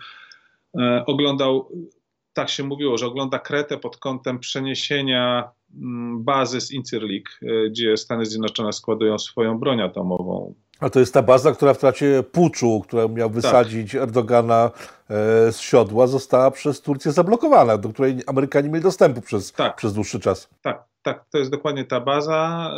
e, 0.78 1.04
oglądał, 1.06 1.68
tak 2.32 2.48
się 2.48 2.64
mówiło, 2.64 2.98
że 2.98 3.06
ogląda 3.06 3.38
Kretę 3.38 3.78
pod 3.78 3.96
kątem 3.96 4.38
przeniesienia 4.38 5.50
mm, 5.74 6.24
bazy 6.24 6.60
z 6.60 6.70
Incirlik, 6.70 7.40
e, 7.42 7.70
gdzie 7.70 7.96
Stany 7.96 8.26
Zjednoczone 8.26 8.72
składują 8.72 9.18
swoją 9.18 9.58
broń 9.58 9.80
atomową 9.80 10.54
a 10.82 10.90
to 10.90 11.00
jest 11.00 11.14
ta 11.14 11.22
baza, 11.22 11.52
która 11.52 11.74
w 11.74 11.78
trakcie 11.78 12.22
puczu, 12.32 12.82
która 12.86 13.08
miał 13.08 13.28
tak. 13.28 13.34
wysadzić 13.34 13.92
tak. 13.92 14.02
Erdogana 14.02 14.70
e, 15.10 15.52
z 15.52 15.60
siodła, 15.60 16.06
została 16.06 16.50
przez 16.50 16.80
Turcję 16.80 17.12
zablokowana, 17.12 17.78
do 17.78 17.88
której 17.88 18.16
Amerykanie 18.26 18.68
mieli 18.68 18.82
dostępu 18.82 19.20
przez, 19.20 19.52
tak. 19.52 19.76
przez 19.76 19.94
dłuższy 19.94 20.20
czas. 20.20 20.48
Tak, 20.62 20.84
tak, 21.02 21.24
to 21.30 21.38
jest 21.38 21.50
dokładnie 21.50 21.84
ta 21.84 22.00
baza. 22.00 22.70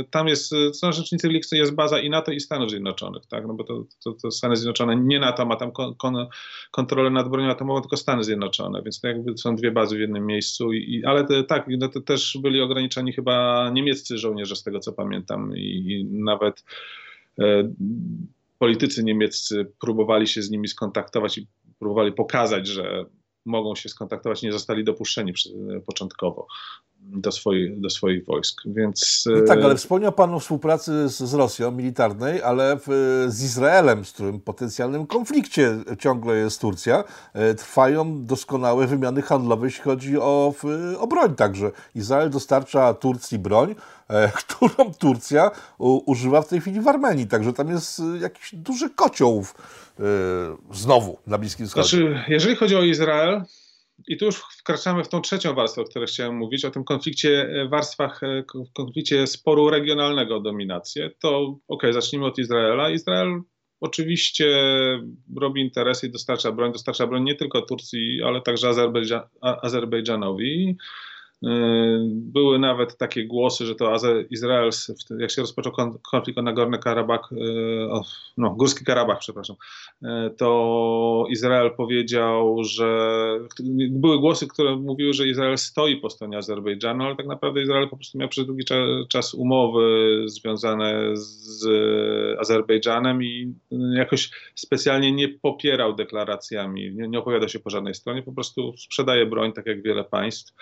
E, 0.00 0.04
tam 0.10 0.28
jest, 0.28 0.52
co 0.72 0.92
rzecznicy 0.92 1.28
Liksu 1.28 1.56
jest 1.56 1.74
baza 1.74 1.98
i 2.00 2.10
NATO 2.10 2.32
i 2.32 2.40
Stanów 2.40 2.70
Zjednoczonych, 2.70 3.26
tak? 3.26 3.46
No 3.46 3.54
bo 3.54 3.64
to, 3.64 3.84
to, 4.04 4.12
to, 4.12 4.30
Stany 4.30 4.56
Zjednoczone, 4.56 4.96
nie 4.96 5.20
NATO 5.20 5.46
ma 5.46 5.56
tam 5.56 5.72
kon, 5.72 5.94
kon, 5.94 6.26
kontrolę 6.70 7.10
nad 7.10 7.28
bronią 7.28 7.50
atomową, 7.50 7.80
tylko 7.80 7.96
Stany 7.96 8.24
Zjednoczone, 8.24 8.82
więc 8.82 9.00
to 9.00 9.08
jakby 9.08 9.38
są 9.38 9.56
dwie 9.56 9.70
bazy 9.70 9.96
w 9.96 10.00
jednym 10.00 10.26
miejscu. 10.26 10.72
I, 10.72 11.02
ale 11.06 11.24
te, 11.24 11.44
tak, 11.44 11.66
no 11.78 11.88
to 11.88 12.00
też 12.00 12.38
byli 12.42 12.60
ograniczeni 12.60 13.12
chyba 13.12 13.70
niemieccy 13.70 14.18
żołnierze, 14.18 14.56
z 14.56 14.62
tego 14.62 14.80
co 14.80 14.92
pamiętam, 14.92 15.56
i, 15.56 15.60
i 15.60 16.04
nawet 16.04 16.62
E, 16.62 17.09
politycy 18.58 19.04
niemieccy 19.04 19.72
próbowali 19.80 20.26
się 20.26 20.42
z 20.42 20.50
nimi 20.50 20.68
skontaktować 20.68 21.38
i 21.38 21.46
próbowali 21.78 22.12
pokazać, 22.12 22.66
że 22.66 23.04
mogą 23.46 23.74
się 23.74 23.88
skontaktować, 23.88 24.42
nie 24.42 24.52
zostali 24.52 24.84
dopuszczeni 24.84 25.32
początkowo 25.86 26.46
do, 27.02 27.32
swoich, 27.32 27.80
do 27.80 27.90
swoich 27.90 28.26
wojsk. 28.26 28.62
Więc... 28.66 29.24
No 29.26 29.46
tak, 29.46 29.62
ale 29.62 29.76
wspomniał 29.76 30.12
Pan 30.12 30.34
o 30.34 30.40
współpracy 30.40 31.08
z, 31.08 31.18
z 31.18 31.34
Rosją 31.34 31.70
militarnej, 31.70 32.42
ale 32.42 32.76
w, 32.86 32.88
z 33.28 33.42
Izraelem, 33.42 34.04
z 34.04 34.12
którym 34.12 34.40
potencjalnym 34.40 35.06
konflikcie 35.06 35.76
ciągle 35.98 36.36
jest 36.36 36.60
Turcja, 36.60 37.04
e, 37.32 37.54
trwają 37.54 38.24
doskonałe 38.24 38.86
wymiany 38.86 39.22
handlowe, 39.22 39.66
jeśli 39.66 39.82
chodzi 39.82 40.18
o, 40.18 40.54
o 40.98 41.06
broń 41.06 41.34
także. 41.34 41.70
Izrael 41.94 42.30
dostarcza 42.30 42.94
Turcji 42.94 43.38
broń, 43.38 43.74
e, 44.08 44.32
którą 44.40 44.94
Turcja 44.94 45.50
używa 45.78 46.42
w 46.42 46.48
tej 46.48 46.60
chwili 46.60 46.80
w 46.80 46.88
Armenii, 46.88 47.26
także 47.26 47.52
tam 47.52 47.68
jest 47.70 48.02
jakiś 48.20 48.54
duży 48.54 48.90
kocioł 48.90 49.44
znowu 50.72 51.18
na 51.26 51.38
Bliskim 51.38 51.66
Wschodzie. 51.66 51.88
Znaczy, 51.88 52.24
jeżeli 52.28 52.56
chodzi 52.56 52.76
o 52.76 52.82
Izrael, 52.82 53.42
i 54.08 54.16
tu 54.16 54.24
już 54.24 54.36
wkraczamy 54.36 55.04
w 55.04 55.08
tą 55.08 55.20
trzecią 55.20 55.54
warstwę, 55.54 55.82
o 55.82 55.84
której 55.84 56.08
chciałem 56.08 56.36
mówić, 56.36 56.64
o 56.64 56.70
tym 56.70 56.84
konflikcie 56.84 57.42
e, 57.42 57.68
warstwach, 57.68 58.22
e, 58.22 58.44
konflikcie 58.74 59.26
sporu 59.26 59.70
regionalnego 59.70 60.36
o 60.36 60.40
dominację. 60.40 61.10
To 61.18 61.58
ok, 61.68 61.82
zacznijmy 61.90 62.26
od 62.26 62.38
Izraela. 62.38 62.90
Izrael 62.90 63.40
oczywiście 63.80 64.46
robi 65.36 65.60
interesy 65.60 66.06
i 66.06 66.10
dostarcza 66.10 66.52
broń. 66.52 66.72
Dostarcza 66.72 67.06
broń 67.06 67.24
nie 67.24 67.34
tylko 67.34 67.62
Turcji, 67.62 68.22
ale 68.22 68.42
także 68.42 68.68
Azerbejdżan, 68.68 69.22
Azerbejdżanowi. 69.40 70.76
Y, 71.44 71.48
były 72.12 72.58
nawet 72.58 72.96
takie 72.96 73.26
głosy, 73.26 73.66
że 73.66 73.74
to 73.74 73.96
Izrael, 74.30 74.70
jak 75.18 75.30
się 75.30 75.42
rozpoczął 75.42 75.72
konflikt 76.10 76.38
o 76.38 76.42
Nagorny 76.42 76.78
Karabach, 76.78 77.32
y, 77.32 77.36
no, 78.36 78.50
Górski 78.50 78.84
Karabach, 78.84 79.18
przepraszam, 79.18 79.56
y, 80.02 80.06
to 80.36 81.26
Izrael 81.30 81.70
powiedział, 81.76 82.64
że 82.64 83.10
były 83.90 84.18
głosy, 84.18 84.46
które 84.48 84.76
mówiły, 84.76 85.12
że 85.12 85.28
Izrael 85.28 85.58
stoi 85.58 85.96
po 85.96 86.10
stronie 86.10 86.36
Azerbejdżanu, 86.36 87.04
ale 87.04 87.16
tak 87.16 87.26
naprawdę 87.26 87.62
Izrael 87.62 87.88
po 87.88 87.96
prostu 87.96 88.18
miał 88.18 88.28
przez 88.28 88.46
długi 88.46 88.64
czas 89.08 89.34
umowy 89.34 90.22
związane 90.26 91.10
z 91.12 91.66
Azerbejdżanem 92.40 93.22
i 93.22 93.54
jakoś 93.94 94.30
specjalnie 94.54 95.12
nie 95.12 95.28
popierał 95.28 95.94
deklaracjami, 95.94 96.94
nie, 96.94 97.08
nie 97.08 97.18
opowiada 97.18 97.48
się 97.48 97.58
po 97.58 97.70
żadnej 97.70 97.94
stronie, 97.94 98.22
po 98.22 98.32
prostu 98.32 98.76
sprzedaje 98.76 99.26
broń, 99.26 99.52
tak 99.52 99.66
jak 99.66 99.82
wiele 99.82 100.04
państw. 100.04 100.54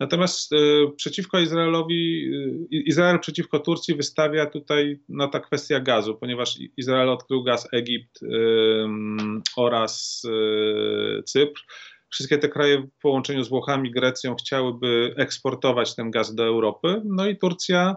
Natomiast 0.00 0.52
y, 0.52 0.56
przeciwko 0.96 1.40
Izraelowi, 1.40 2.24
y, 2.72 2.76
Izrael 2.76 3.18
przeciwko 3.18 3.58
Turcji 3.58 3.94
wystawia 3.94 4.46
tutaj 4.46 5.00
no, 5.08 5.28
ta 5.28 5.40
kwestia 5.40 5.80
gazu, 5.80 6.14
ponieważ 6.14 6.58
Izrael 6.76 7.08
odkrył 7.08 7.42
gaz 7.42 7.68
Egipt 7.72 8.22
y, 8.22 8.26
oraz 9.56 10.22
Cypr. 11.24 11.60
Wszystkie 12.10 12.38
te 12.38 12.48
kraje 12.48 12.78
w 12.78 13.02
połączeniu 13.02 13.44
z 13.44 13.48
Włochami, 13.48 13.90
Grecją 13.90 14.34
chciałyby 14.34 15.14
eksportować 15.16 15.94
ten 15.94 16.10
gaz 16.10 16.34
do 16.34 16.44
Europy, 16.44 17.02
no 17.04 17.28
i 17.28 17.36
Turcja 17.38 17.96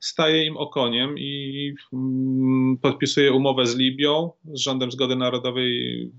staje 0.00 0.46
im 0.46 0.56
okoniem 0.56 1.18
i 1.18 1.74
mm, 1.92 2.78
podpisuje 2.82 3.32
umowę 3.32 3.66
z 3.66 3.76
Libią, 3.76 4.30
z 4.44 4.60
Rządem 4.60 4.92
Zgody 4.92 5.16
Narodowej 5.16 5.70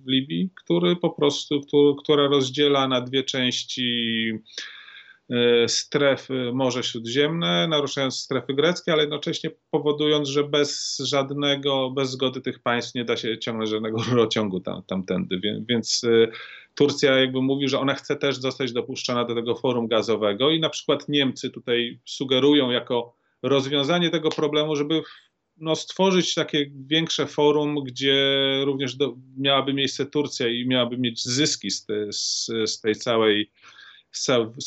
w 0.05 0.09
Libii, 0.09 0.49
który 0.55 0.95
po 0.95 1.09
prostu, 1.09 1.61
która 2.03 2.27
rozdziela 2.27 2.87
na 2.87 3.01
dwie 3.01 3.23
części 3.23 4.31
E, 5.31 5.67
strefy 5.67 6.51
Morze 6.53 6.83
Śródziemne, 6.83 7.67
naruszając 7.67 8.19
strefy 8.19 8.53
greckie, 8.53 8.93
ale 8.93 9.01
jednocześnie 9.01 9.49
powodując, 9.71 10.29
że 10.29 10.43
bez 10.43 10.97
żadnego, 11.05 11.91
bez 11.91 12.11
zgody 12.11 12.41
tych 12.41 12.59
państw 12.59 12.95
nie 12.95 13.05
da 13.05 13.17
się 13.17 13.37
ciągnąć 13.37 13.69
żadnego 13.69 13.97
rurociągu 14.09 14.59
tam, 14.59 14.83
tamtędy. 14.83 15.41
Więc 15.69 16.01
e, 16.03 16.27
Turcja 16.75 17.19
jakby 17.19 17.41
mówi, 17.41 17.69
że 17.69 17.79
ona 17.79 17.93
chce 17.93 18.15
też 18.15 18.37
zostać 18.37 18.73
dopuszczona 18.73 19.25
do 19.25 19.35
tego 19.35 19.55
forum 19.55 19.87
gazowego 19.87 20.51
i 20.51 20.59
na 20.59 20.69
przykład 20.69 21.09
Niemcy 21.09 21.49
tutaj 21.49 21.99
sugerują 22.05 22.69
jako 22.69 23.15
rozwiązanie 23.41 24.09
tego 24.09 24.29
problemu, 24.29 24.75
żeby 24.75 25.01
no, 25.57 25.75
stworzyć 25.75 26.33
takie 26.33 26.71
większe 26.87 27.27
forum, 27.27 27.83
gdzie 27.83 28.37
również 28.65 28.95
do, 28.95 29.15
miałaby 29.37 29.73
miejsce 29.73 30.05
Turcja 30.05 30.47
i 30.47 30.67
miałaby 30.67 30.97
mieć 30.97 31.23
zyski 31.23 31.71
z, 31.71 31.85
te, 31.85 32.13
z, 32.13 32.45
z 32.65 32.81
tej 32.81 32.95
całej 32.95 33.51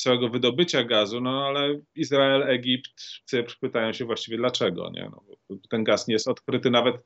całego 0.02 0.28
wydobycia 0.28 0.84
gazu, 0.84 1.20
no 1.20 1.46
ale 1.46 1.80
Izrael, 1.94 2.42
Egipt, 2.42 3.02
Cypr 3.24 3.58
pytają 3.60 3.92
się 3.92 4.04
właściwie 4.04 4.36
dlaczego, 4.36 4.90
nie? 4.90 5.10
No, 5.10 5.56
ten 5.70 5.84
gaz 5.84 6.08
nie 6.08 6.14
jest 6.14 6.28
odkryty 6.28 6.70
nawet 6.70 6.96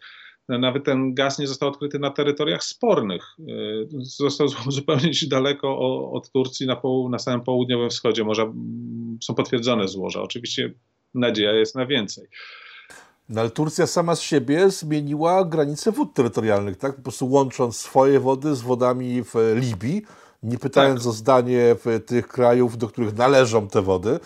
nawet 0.48 0.84
ten 0.84 1.14
gaz 1.14 1.38
nie 1.38 1.46
został 1.46 1.68
odkryty 1.68 1.98
na 1.98 2.10
terytoriach 2.10 2.64
spornych. 2.64 3.24
Y, 3.38 3.88
został 4.00 4.48
zupełnie 4.68 5.10
daleko 5.28 5.78
od 6.10 6.30
Turcji 6.30 6.66
na, 6.66 6.76
poł 6.76 7.08
na 7.08 7.18
samym 7.18 7.40
południowym 7.40 7.90
wschodzie. 7.90 8.24
Może 8.24 8.52
są 9.22 9.34
potwierdzone 9.34 9.88
złoża. 9.88 10.22
Oczywiście 10.22 10.74
nadzieja 11.14 11.52
jest 11.52 11.74
na 11.74 11.86
więcej. 11.86 12.26
No 13.28 13.40
ale 13.40 13.50
Turcja 13.50 13.86
sama 13.86 14.16
z 14.16 14.20
siebie 14.20 14.70
zmieniła 14.70 15.44
granice 15.44 15.92
wód 15.92 16.14
terytorialnych, 16.14 16.76
tak? 16.76 16.96
Po 16.96 17.02
prostu 17.02 17.30
łącząc 17.30 17.76
swoje 17.76 18.20
wody 18.20 18.54
z 18.54 18.60
wodami 18.60 19.22
w 19.22 19.34
Libii, 19.54 20.02
nie 20.42 20.58
pytając 20.58 21.00
tak. 21.00 21.10
o 21.10 21.12
zdanie 21.12 21.76
tych 22.06 22.28
krajów, 22.28 22.78
do 22.78 22.88
których 22.88 23.16
należą 23.16 23.68
te 23.68 23.82
wody. 23.82 24.18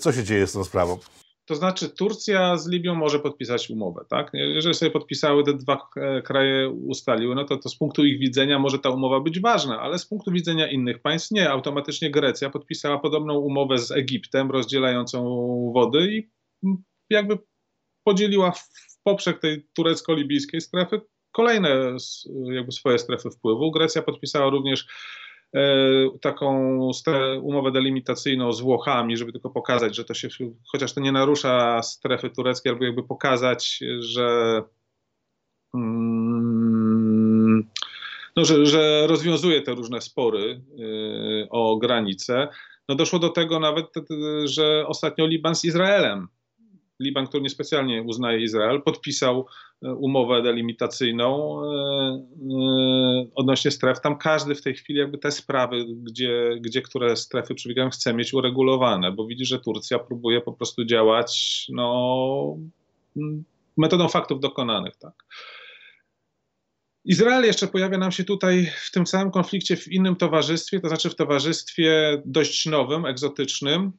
Co 0.00 0.12
się 0.12 0.24
dzieje 0.24 0.46
z 0.46 0.52
tą 0.52 0.64
sprawą? 0.64 0.98
To 1.44 1.54
znaczy, 1.54 1.88
Turcja 1.88 2.56
z 2.56 2.68
Libią 2.68 2.94
może 2.94 3.18
podpisać 3.18 3.70
umowę, 3.70 4.04
tak? 4.08 4.30
Jeżeli 4.32 4.74
sobie 4.74 4.90
podpisały 4.90 5.44
te 5.44 5.54
dwa 5.54 5.88
kraje 6.24 6.70
ustaliły, 6.70 7.34
no 7.34 7.44
to, 7.44 7.56
to 7.56 7.68
z 7.68 7.76
punktu 7.76 8.04
ich 8.04 8.18
widzenia 8.18 8.58
może 8.58 8.78
ta 8.78 8.90
umowa 8.90 9.20
być 9.20 9.40
ważna, 9.40 9.80
ale 9.80 9.98
z 9.98 10.06
punktu 10.06 10.32
widzenia 10.32 10.70
innych 10.70 10.98
państw 10.98 11.30
nie. 11.30 11.50
Automatycznie 11.50 12.10
Grecja 12.10 12.50
podpisała 12.50 12.98
podobną 12.98 13.38
umowę 13.38 13.78
z 13.78 13.90
Egiptem 13.90 14.50
rozdzielającą 14.50 15.20
wody 15.74 16.12
i 16.12 16.28
jakby 17.10 17.38
podzieliła 18.04 18.50
w 18.50 18.68
poprzek 19.02 19.40
tej 19.40 19.66
turecko-libijskiej 19.74 20.60
strefy 20.60 21.00
kolejne 21.32 21.96
jakby 22.52 22.72
swoje 22.72 22.98
strefy 22.98 23.30
wpływu. 23.30 23.70
Grecja 23.70 24.02
podpisała 24.02 24.50
również 24.50 24.86
E, 24.86 25.27
taką 26.20 26.78
umowę 27.42 27.72
delimitacyjną 27.72 28.52
z 28.52 28.60
Włochami, 28.60 29.16
żeby 29.16 29.32
tylko 29.32 29.50
pokazać, 29.50 29.96
że 29.96 30.04
to 30.04 30.14
się, 30.14 30.28
chociaż 30.72 30.92
to 30.92 31.00
nie 31.00 31.12
narusza 31.12 31.82
strefy 31.82 32.30
tureckiej, 32.30 32.72
albo 32.72 32.84
jakby 32.84 33.02
pokazać, 33.02 33.80
że, 33.98 34.62
mm, 35.74 37.68
no, 38.36 38.44
że, 38.44 38.66
że 38.66 39.06
rozwiązuje 39.06 39.62
te 39.62 39.74
różne 39.74 40.00
spory 40.00 40.60
e, 40.78 41.48
o 41.50 41.76
granice. 41.76 42.48
No 42.88 42.94
doszło 42.94 43.18
do 43.18 43.28
tego 43.28 43.60
nawet, 43.60 43.86
że 44.44 44.86
ostatnio 44.86 45.26
Liban 45.26 45.54
z 45.54 45.64
Izraelem 45.64 46.28
Liban, 47.00 47.26
który 47.26 47.42
niespecjalnie 47.42 48.02
uznaje 48.02 48.42
Izrael, 48.42 48.82
podpisał 48.82 49.46
e, 49.82 49.92
umowę 49.92 50.42
delimitacyjną 50.42 51.60
e, 51.62 51.66
e, 51.66 53.30
odnośnie 53.34 53.70
stref. 53.70 54.00
Tam 54.00 54.18
każdy 54.18 54.54
w 54.54 54.62
tej 54.62 54.74
chwili 54.74 54.98
jakby 54.98 55.18
te 55.18 55.30
sprawy, 55.30 55.84
gdzie, 55.88 56.56
gdzie 56.60 56.82
które 56.82 57.16
strefy 57.16 57.54
przebiegają, 57.54 57.90
chce 57.90 58.14
mieć 58.14 58.34
uregulowane, 58.34 59.12
bo 59.12 59.26
widzi, 59.26 59.44
że 59.44 59.60
Turcja 59.60 59.98
próbuje 59.98 60.40
po 60.40 60.52
prostu 60.52 60.84
działać 60.84 61.64
no, 61.68 62.56
metodą 63.76 64.08
faktów 64.08 64.40
dokonanych. 64.40 64.96
Tak. 64.96 65.14
Izrael 67.04 67.44
jeszcze 67.44 67.66
pojawia 67.66 67.98
nam 67.98 68.12
się 68.12 68.24
tutaj 68.24 68.70
w 68.86 68.90
tym 68.90 69.06
samym 69.06 69.30
konflikcie 69.30 69.76
w 69.76 69.88
innym 69.88 70.16
towarzystwie, 70.16 70.80
to 70.80 70.88
znaczy 70.88 71.10
w 71.10 71.14
towarzystwie 71.14 72.22
dość 72.24 72.66
nowym, 72.66 73.06
egzotycznym, 73.06 73.92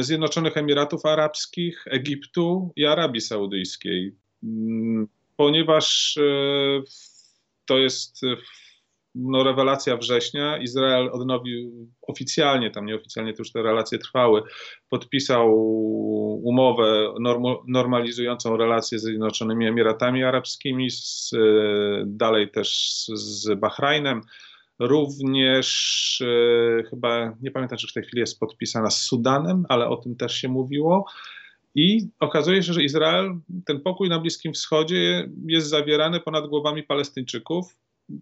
Zjednoczonych 0.00 0.56
Emiratów 0.56 1.06
Arabskich, 1.06 1.84
Egiptu 1.86 2.72
i 2.76 2.86
Arabii 2.86 3.20
Saudyjskiej. 3.20 4.14
Mm, 4.42 5.08
ponieważ 5.36 6.16
e, 6.16 6.82
to 7.66 7.78
jest 7.78 8.24
e, 8.24 8.36
no, 9.14 9.44
rewelacja 9.44 9.96
września, 9.96 10.58
Izrael 10.58 11.10
odnowił 11.12 11.88
oficjalnie, 12.02 12.70
tam 12.70 12.86
nieoficjalnie 12.86 13.32
to 13.32 13.40
już 13.40 13.52
te 13.52 13.62
relacje 13.62 13.98
trwały, 13.98 14.42
podpisał 14.88 15.54
umowę 16.42 17.14
normalizującą 17.68 18.56
relacje 18.56 18.98
z 18.98 19.02
Zjednoczonymi 19.02 19.66
Emiratami 19.66 20.24
Arabskimi, 20.24 20.90
z, 20.90 21.30
dalej 22.06 22.50
też 22.50 23.04
z 23.14 23.54
Bahrajnem. 23.54 24.22
Również 24.80 26.22
e, 26.26 26.82
chyba, 26.82 27.36
nie 27.42 27.50
pamiętam, 27.50 27.78
czy 27.78 27.86
w 27.86 27.92
tej 27.92 28.02
chwili 28.02 28.20
jest 28.20 28.40
podpisana 28.40 28.90
z 28.90 29.02
Sudanem, 29.02 29.64
ale 29.68 29.88
o 29.88 29.96
tym 29.96 30.16
też 30.16 30.34
się 30.34 30.48
mówiło. 30.48 31.04
I 31.74 32.08
okazuje 32.20 32.62
się, 32.62 32.72
że 32.72 32.82
Izrael, 32.82 33.40
ten 33.66 33.80
pokój 33.80 34.08
na 34.08 34.18
Bliskim 34.18 34.52
Wschodzie 34.52 35.28
jest 35.46 35.68
zawierany 35.68 36.20
ponad 36.20 36.46
głowami 36.46 36.82
Palestyńczyków. 36.82 37.76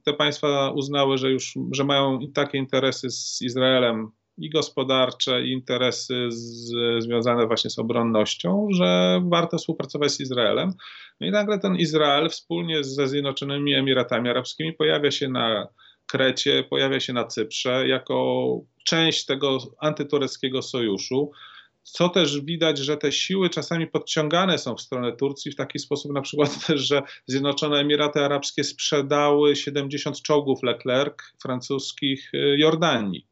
Te 0.04 0.12
państwa 0.12 0.70
uznały, 0.70 1.18
że 1.18 1.30
już 1.30 1.54
że 1.72 1.84
mają 1.84 2.18
takie 2.34 2.58
interesy 2.58 3.10
z 3.10 3.42
Izraelem 3.42 4.10
i 4.38 4.50
gospodarcze, 4.50 5.44
i 5.44 5.52
interesy 5.52 6.26
z, 6.30 6.72
związane 6.98 7.46
właśnie 7.46 7.70
z 7.70 7.78
obronnością, 7.78 8.68
że 8.72 9.20
warto 9.24 9.58
współpracować 9.58 10.10
z 10.10 10.20
Izraelem. 10.20 10.72
No 11.20 11.26
i 11.26 11.30
nagle 11.30 11.58
ten 11.58 11.76
Izrael 11.76 12.28
wspólnie 12.28 12.84
ze 12.84 13.08
Zjednoczonymi 13.08 13.74
Emiratami 13.74 14.28
Arabskimi 14.28 14.72
pojawia 14.72 15.10
się 15.10 15.28
na 15.28 15.68
Krecie, 16.08 16.64
pojawia 16.70 17.00
się 17.00 17.12
na 17.12 17.24
Cyprze 17.24 17.88
jako 17.88 18.60
część 18.84 19.26
tego 19.26 19.58
antytureckiego 19.78 20.62
sojuszu. 20.62 21.30
Co 21.82 22.08
też 22.08 22.40
widać, 22.40 22.78
że 22.78 22.96
te 22.96 23.12
siły 23.12 23.50
czasami 23.50 23.86
podciągane 23.86 24.58
są 24.58 24.74
w 24.74 24.80
stronę 24.80 25.12
Turcji 25.12 25.52
w 25.52 25.56
taki 25.56 25.78
sposób, 25.78 26.12
na 26.12 26.20
przykład 26.20 26.58
też, 26.66 26.80
że 26.80 27.02
Zjednoczone 27.26 27.78
Emiraty 27.78 28.24
Arabskie 28.24 28.64
sprzedały 28.64 29.56
70 29.56 30.22
czołgów 30.22 30.62
Leclerc 30.62 31.14
francuskich 31.42 32.34
y, 32.34 32.56
Jordanii, 32.58 33.26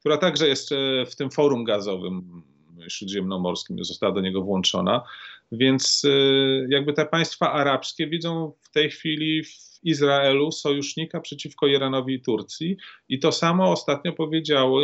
która 0.00 0.16
także 0.16 0.48
jest 0.48 0.72
y, 0.72 1.04
w 1.10 1.16
tym 1.16 1.30
forum 1.30 1.64
gazowym 1.64 2.42
śródziemnomorskim, 2.88 3.84
została 3.84 4.12
do 4.12 4.20
niego 4.20 4.42
włączona. 4.42 5.02
Więc 5.52 6.04
y, 6.04 6.66
jakby 6.70 6.92
te 6.92 7.06
państwa 7.06 7.52
arabskie 7.52 8.06
widzą 8.06 8.52
w 8.60 8.70
tej 8.70 8.90
chwili 8.90 9.42
Izraelu 9.84 10.52
sojusznika 10.52 11.20
przeciwko 11.20 11.66
Iranowi 11.66 12.14
i 12.14 12.20
Turcji. 12.20 12.76
I 13.08 13.18
to 13.18 13.32
samo 13.32 13.72
ostatnio 13.72 14.12
powiedziała 14.12 14.82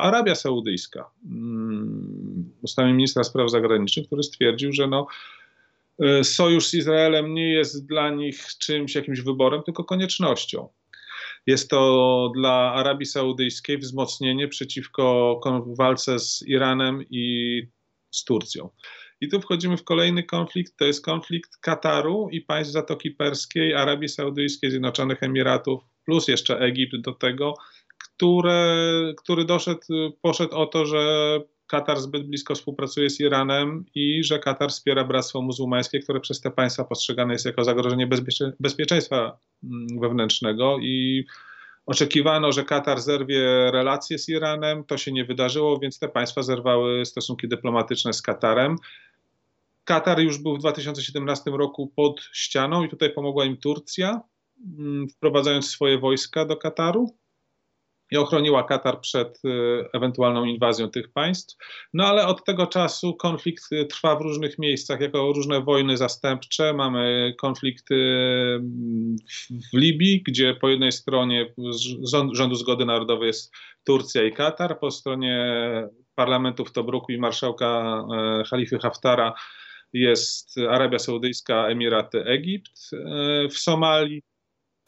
Arabia 0.00 0.34
Saudyjska. 0.34 1.10
Mm, 1.24 2.52
ustami 2.62 2.92
ministra 2.92 3.24
spraw 3.24 3.50
zagranicznych, 3.50 4.06
który 4.06 4.22
stwierdził, 4.22 4.72
że 4.72 4.86
no, 4.86 5.06
e, 5.98 6.24
sojusz 6.24 6.66
z 6.66 6.74
Izraelem 6.74 7.34
nie 7.34 7.52
jest 7.52 7.86
dla 7.86 8.10
nich 8.10 8.46
czymś, 8.58 8.94
jakimś 8.94 9.20
wyborem, 9.20 9.62
tylko 9.62 9.84
koniecznością. 9.84 10.68
Jest 11.46 11.70
to 11.70 12.30
dla 12.34 12.72
Arabii 12.74 13.06
Saudyjskiej 13.06 13.78
wzmocnienie 13.78 14.48
przeciwko 14.48 15.40
walce 15.66 16.18
z 16.18 16.44
Iranem 16.46 17.04
i 17.10 17.62
z 18.10 18.24
Turcją. 18.24 18.70
I 19.22 19.28
tu 19.28 19.40
wchodzimy 19.40 19.76
w 19.76 19.84
kolejny 19.84 20.22
konflikt, 20.22 20.76
to 20.76 20.84
jest 20.84 21.04
konflikt 21.04 21.56
Kataru 21.56 22.28
i 22.32 22.40
państw 22.40 22.72
Zatoki 22.72 23.10
Perskiej, 23.10 23.74
Arabii 23.74 24.08
Saudyjskiej, 24.08 24.70
Zjednoczonych 24.70 25.22
Emiratów, 25.22 25.82
plus 26.04 26.28
jeszcze 26.28 26.58
Egipt 26.58 26.96
do 26.96 27.12
tego, 27.12 27.54
które, 27.98 28.76
który 29.16 29.44
doszedł, 29.44 29.80
poszedł 30.22 30.56
o 30.56 30.66
to, 30.66 30.86
że 30.86 31.40
Katar 31.66 32.00
zbyt 32.00 32.26
blisko 32.26 32.54
współpracuje 32.54 33.10
z 33.10 33.20
Iranem 33.20 33.84
i 33.94 34.24
że 34.24 34.38
Katar 34.38 34.70
wspiera 34.70 35.04
Bractwo 35.04 35.42
Muzułmańskie, 35.42 36.00
które 36.00 36.20
przez 36.20 36.40
te 36.40 36.50
państwa 36.50 36.84
postrzegane 36.84 37.32
jest 37.32 37.46
jako 37.46 37.64
zagrożenie 37.64 38.06
bezpiecze, 38.06 38.52
bezpieczeństwa 38.60 39.38
mm, 39.64 39.86
wewnętrznego 40.00 40.78
i 40.80 41.26
Oczekiwano, 41.86 42.52
że 42.52 42.64
Katar 42.64 43.00
zerwie 43.00 43.70
relacje 43.70 44.18
z 44.18 44.28
Iranem. 44.28 44.84
To 44.84 44.98
się 44.98 45.12
nie 45.12 45.24
wydarzyło, 45.24 45.78
więc 45.78 45.98
te 45.98 46.08
państwa 46.08 46.42
zerwały 46.42 47.06
stosunki 47.06 47.48
dyplomatyczne 47.48 48.12
z 48.12 48.22
Katarem. 48.22 48.76
Katar 49.84 50.20
już 50.20 50.38
był 50.38 50.56
w 50.56 50.58
2017 50.58 51.50
roku 51.50 51.92
pod 51.96 52.20
ścianą 52.32 52.84
i 52.84 52.88
tutaj 52.88 53.12
pomogła 53.12 53.44
im 53.44 53.56
Turcja, 53.56 54.20
mm, 54.78 55.08
wprowadzając 55.08 55.70
swoje 55.70 55.98
wojska 55.98 56.44
do 56.44 56.56
Kataru 56.56 57.16
i 58.12 58.16
ochroniła 58.16 58.64
Katar 58.64 59.00
przed 59.00 59.44
y, 59.44 59.48
ewentualną 59.92 60.44
inwazją 60.44 60.90
tych 60.90 61.12
państw. 61.12 61.56
No 61.94 62.06
ale 62.06 62.26
od 62.26 62.44
tego 62.44 62.66
czasu 62.66 63.14
konflikt 63.14 63.72
y, 63.72 63.86
trwa 63.86 64.16
w 64.16 64.20
różnych 64.20 64.58
miejscach, 64.58 65.00
jako 65.00 65.32
różne 65.32 65.60
wojny 65.60 65.96
zastępcze. 65.96 66.72
Mamy 66.72 67.34
konflikty 67.40 67.94
w 69.72 69.76
Libii, 69.76 70.22
gdzie 70.22 70.54
po 70.54 70.68
jednej 70.68 70.92
stronie 70.92 71.54
rządu 72.32 72.54
zgody 72.54 72.84
narodowej 72.84 73.26
jest 73.26 73.52
Turcja 73.84 74.24
i 74.24 74.32
Katar, 74.32 74.78
po 74.78 74.90
stronie 74.90 75.64
parlamentu 76.14 76.64
w 76.64 76.72
Tobruku 76.72 77.12
i 77.12 77.18
marszałka 77.18 78.02
Halify 78.50 78.78
Haftara 78.78 79.34
jest 79.92 80.58
Arabia 80.70 80.98
Saudyjska, 80.98 81.66
Emiraty, 81.68 82.24
Egipt. 82.24 82.90
E, 82.92 83.48
w 83.48 83.58
Somalii 83.58 84.22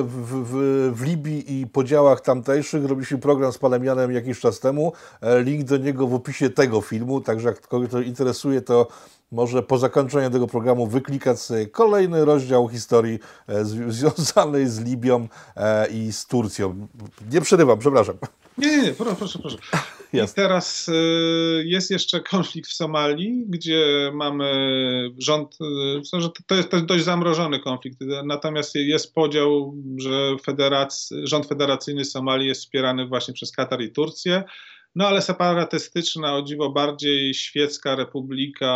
w, 0.03 0.45
w, 0.45 0.95
w, 0.95 1.03
Libii 1.07 1.61
i 1.61 1.67
podziałach 1.67 2.21
tamtejszych 2.21 2.85
robiliśmy 2.85 3.19
program 3.19 3.53
z 3.53 3.59
panem 3.59 3.85
Janem 3.85 4.13
jakiś 4.13 4.41
czas 4.41 4.61
temu. 4.61 4.93
E, 5.21 5.43
link 5.43 5.65
do 5.65 5.77
niego 5.77 6.07
w 6.07 6.15
opisie 6.15 6.51
tego 6.51 6.81
filmu, 6.81 7.21
także 7.21 7.49
jak 7.49 7.61
kogoś 7.61 7.91
to 7.91 8.01
interesuje, 8.01 8.61
to 8.61 8.89
może 9.31 9.63
po 9.63 9.79
zakończeniu 9.79 10.31
tego 10.31 10.47
programu 10.47 10.87
wyklikać 10.87 11.41
sobie 11.41 11.67
kolejny 11.67 12.25
rozdział 12.25 12.69
historii 12.69 13.19
e, 13.49 13.65
związanej 13.99 14.67
z 14.67 14.81
Libią 14.81 15.29
i 15.93 16.13
z 16.13 16.27
Turcją. 16.27 16.87
Nie 17.31 17.41
przerywam, 17.41 17.79
przepraszam. 17.79 18.17
Nie, 18.59 18.77
nie, 18.77 18.83
nie, 18.83 18.93
proszę, 18.93 19.17
proszę. 19.17 19.39
proszę. 19.43 19.59
I 20.13 20.35
teraz 20.35 20.89
y, 20.89 20.93
jest 21.67 21.91
jeszcze 21.91 22.21
konflikt 22.21 22.71
w 22.71 22.73
Somalii, 22.75 23.45
gdzie 23.49 24.11
mamy 24.15 24.45
rząd, 25.19 25.59
to 26.47 26.55
jest 26.55 26.69
dość 26.85 27.05
zamrożony 27.05 27.61
konflikt, 27.61 27.99
natomiast 28.25 28.75
jest 28.75 29.15
podział, 29.15 29.75
że 29.97 30.37
federac, 30.45 31.11
rząd 31.23 31.47
federacyjny 31.47 32.05
Somalii 32.05 32.49
jest 32.49 32.61
wspierany 32.61 33.07
właśnie 33.07 33.35
przez 33.35 33.53
Katar 33.53 33.83
i 33.83 33.93
Turcję, 33.93 34.45
no 34.95 35.07
ale 35.07 35.23
separatystyczna, 35.23 36.37
o 36.37 36.43
dziwo 36.43 36.71
bardziej 36.71 37.35
świecka 37.35 37.97
republika 37.97 38.71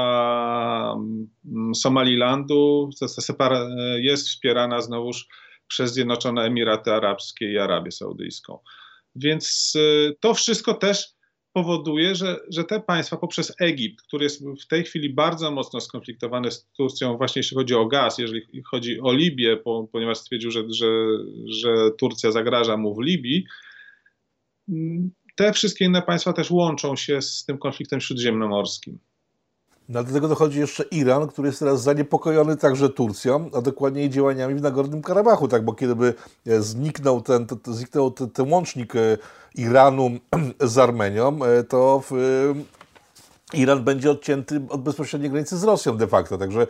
mm, 0.96 1.74
Somalilandu 1.74 2.90
jest 3.98 4.28
wspierana 4.28 4.80
znowuż 4.80 5.26
przez 5.68 5.92
Zjednoczone 5.92 6.42
Emiraty 6.42 6.92
Arabskie 6.92 7.52
i 7.52 7.58
Arabię 7.58 7.92
Saudyjską. 7.92 8.58
Więc 9.14 9.72
y, 9.76 10.16
to 10.20 10.34
wszystko 10.34 10.74
też 10.74 11.18
powoduje, 11.52 12.14
że, 12.14 12.36
że 12.50 12.64
te 12.64 12.80
państwa 12.80 13.16
poprzez 13.16 13.54
Egipt, 13.60 14.02
który 14.02 14.24
jest 14.24 14.44
w 14.62 14.66
tej 14.66 14.84
chwili 14.84 15.14
bardzo 15.14 15.50
mocno 15.50 15.80
skonfliktowany 15.80 16.50
z 16.50 16.68
Turcją, 16.76 17.16
właśnie 17.16 17.40
jeśli 17.40 17.56
chodzi 17.56 17.74
o 17.74 17.86
gaz, 17.86 18.18
jeżeli 18.18 18.62
chodzi 18.70 19.00
o 19.00 19.12
Libię, 19.12 19.56
po, 19.56 19.88
ponieważ 19.92 20.18
stwierdził, 20.18 20.50
że, 20.50 20.62
że, 20.70 20.86
że 21.46 21.90
Turcja 21.98 22.30
zagraża 22.30 22.76
mu 22.76 22.94
w 22.94 23.02
Libii, 23.02 23.44
mm, 24.68 25.10
te 25.38 25.52
wszystkie 25.52 25.84
inne 25.84 26.02
państwa 26.02 26.32
też 26.32 26.50
łączą 26.50 26.96
się 26.96 27.22
z 27.22 27.44
tym 27.44 27.58
konfliktem 27.58 28.00
śródziemnomorskim. 28.00 28.98
No, 29.88 30.04
do 30.04 30.12
tego 30.12 30.28
dochodzi 30.28 30.58
jeszcze 30.58 30.82
Iran, 30.82 31.28
który 31.28 31.48
jest 31.48 31.58
teraz 31.58 31.82
zaniepokojony 31.82 32.56
także 32.56 32.88
Turcją, 32.88 33.50
a 33.54 33.60
dokładniej 33.60 34.10
działaniami 34.10 34.54
w 34.54 34.62
Nagornym 34.62 35.02
Karabachu, 35.02 35.48
tak, 35.48 35.64
bo 35.64 35.72
kiedy 35.72 35.96
by 35.96 36.14
e, 36.46 36.62
zniknął 36.62 37.20
ten, 37.20 37.46
to, 37.46 37.56
to 37.56 37.72
zniknął 37.72 38.10
ten, 38.10 38.30
ten, 38.30 38.52
łącznik 38.52 38.96
e, 38.96 39.18
Iranu 39.54 40.10
z 40.60 40.78
Armenią, 40.78 41.44
e, 41.44 41.64
to 41.64 42.02
w, 42.10 42.14
Iran 43.54 43.84
będzie 43.84 44.10
odcięty 44.10 44.60
od 44.68 44.82
bezpośredniej 44.82 45.30
granicy 45.30 45.58
z 45.58 45.64
Rosją 45.64 45.96
de 45.96 46.06
facto, 46.06 46.38
także 46.38 46.66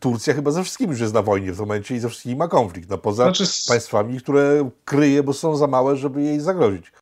Turcja 0.00 0.34
chyba 0.34 0.50
ze 0.50 0.62
wszystkimi 0.62 0.90
już 0.90 1.00
jest 1.00 1.14
na 1.14 1.22
wojnie 1.22 1.52
w 1.52 1.56
tym 1.56 1.66
momencie 1.66 1.96
i 1.96 1.98
ze 1.98 2.08
wszystkimi 2.08 2.36
ma 2.36 2.48
konflikt, 2.48 2.90
no 2.90 2.98
poza 2.98 3.24
znaczy... 3.24 3.44
państwami, 3.68 4.20
które 4.20 4.70
kryje, 4.84 5.22
bo 5.22 5.32
są 5.32 5.56
za 5.56 5.66
małe, 5.66 5.96
żeby 5.96 6.22
jej 6.22 6.40
zagrozić. 6.40 6.92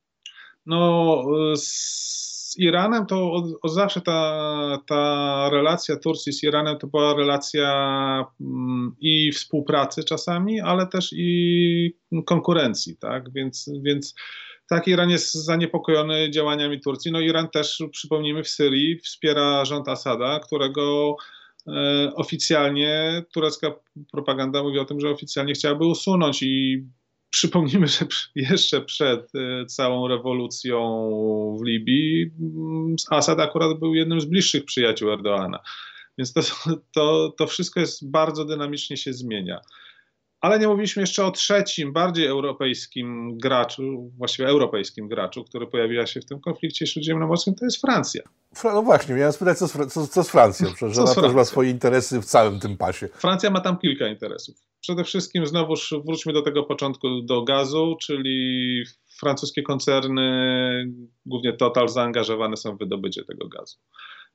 No, 0.71 1.25
z 1.57 2.59
Iranem 2.59 3.07
to 3.07 3.33
od, 3.33 3.45
od, 3.63 3.73
zawsze 3.73 4.01
ta, 4.01 4.79
ta 4.87 5.51
relacja 5.53 5.97
Turcji 5.97 6.33
z 6.33 6.43
Iranem 6.43 6.79
to 6.79 6.87
była 6.87 7.15
relacja 7.15 7.71
mm, 8.41 8.97
i 9.01 9.33
współpracy 9.33 10.05
czasami, 10.05 10.61
ale 10.61 10.87
też 10.87 11.13
i 11.17 11.97
konkurencji, 12.27 12.97
tak? 12.97 13.33
Więc, 13.33 13.71
więc 13.83 14.15
tak, 14.69 14.89
Iran 14.89 15.11
jest 15.11 15.35
zaniepokojony 15.35 16.31
działaniami 16.31 16.81
Turcji. 16.81 17.13
No 17.13 17.21
Iran 17.21 17.49
też, 17.49 17.83
przypomnijmy, 17.93 18.43
w 18.45 18.49
Syrii 18.49 18.99
wspiera 18.99 19.65
rząd 19.65 19.89
Asada, 19.89 20.41
którego 20.41 21.17
e, 21.67 22.13
oficjalnie 22.15 23.23
turecka 23.33 23.73
propaganda 24.13 24.63
mówi 24.63 24.79
o 24.79 24.85
tym, 24.85 25.01
że 25.01 25.11
oficjalnie 25.11 25.55
chciałaby 25.55 25.85
usunąć 25.85 26.43
i 26.43 26.85
Przypomnijmy, 27.31 27.87
że 27.87 28.07
jeszcze 28.35 28.81
przed 28.81 29.35
e, 29.35 29.67
całą 29.67 30.09
rewolucją 30.09 30.79
w 31.61 31.67
Libii 31.67 32.31
mm, 32.41 32.97
Assad 33.11 33.41
akurat 33.41 33.79
był 33.79 33.95
jednym 33.95 34.21
z 34.21 34.25
bliższych 34.25 34.65
przyjaciół 34.65 35.11
Erdoana. 35.13 35.59
Więc 36.19 36.33
to, 36.33 36.41
to, 36.95 37.35
to 37.39 37.47
wszystko 37.47 37.81
jest 37.81 38.11
bardzo 38.11 38.45
dynamicznie 38.45 38.97
się 38.97 39.13
zmienia. 39.13 39.61
Ale 40.41 40.59
nie 40.59 40.69
mówiliśmy 40.69 41.03
jeszcze 41.03 41.25
o 41.25 41.31
trzecim, 41.31 41.93
bardziej 41.93 42.27
europejskim 42.27 43.39
graczu, 43.39 44.11
właściwie 44.19 44.49
europejskim 44.49 45.09
graczu, 45.09 45.45
który 45.45 45.67
pojawiła 45.67 46.07
się 46.07 46.21
w 46.21 46.25
tym 46.25 46.41
konflikcie 46.41 46.87
śródziemnomorskim, 46.87 47.55
to 47.55 47.65
jest 47.65 47.81
Francja. 47.81 48.23
No 48.65 48.83
właśnie, 48.83 49.15
miałem 49.15 49.33
spytać, 49.33 49.59
co 49.59 49.69
z, 49.69 49.93
co, 49.93 50.07
co 50.07 50.25
z 50.25 50.31
Francją, 50.31 50.69
przecież 50.75 50.99
ona 50.99 51.15
też 51.15 51.33
ma 51.33 51.45
swoje 51.45 51.71
interesy 51.71 52.21
w 52.21 52.25
całym 52.25 52.61
tym 52.61 52.77
pasie. 52.77 53.09
Francja 53.09 53.51
ma 53.51 53.61
tam 53.61 53.79
kilka 53.79 54.09
interesów. 54.09 54.57
Przede 54.81 55.05
wszystkim 55.05 55.47
znowuż 55.47 55.95
wróćmy 56.07 56.33
do 56.33 56.43
tego 56.43 56.63
początku, 56.63 57.23
do 57.23 57.43
gazu, 57.43 57.97
czyli 58.01 58.85
francuskie 59.19 59.63
koncerny, 59.63 60.93
głównie 61.27 61.53
Total, 61.53 61.89
zaangażowane 61.89 62.57
są 62.57 62.77
w 62.77 62.79
wydobycie 62.79 63.25
tego 63.25 63.49
gazu. 63.49 63.77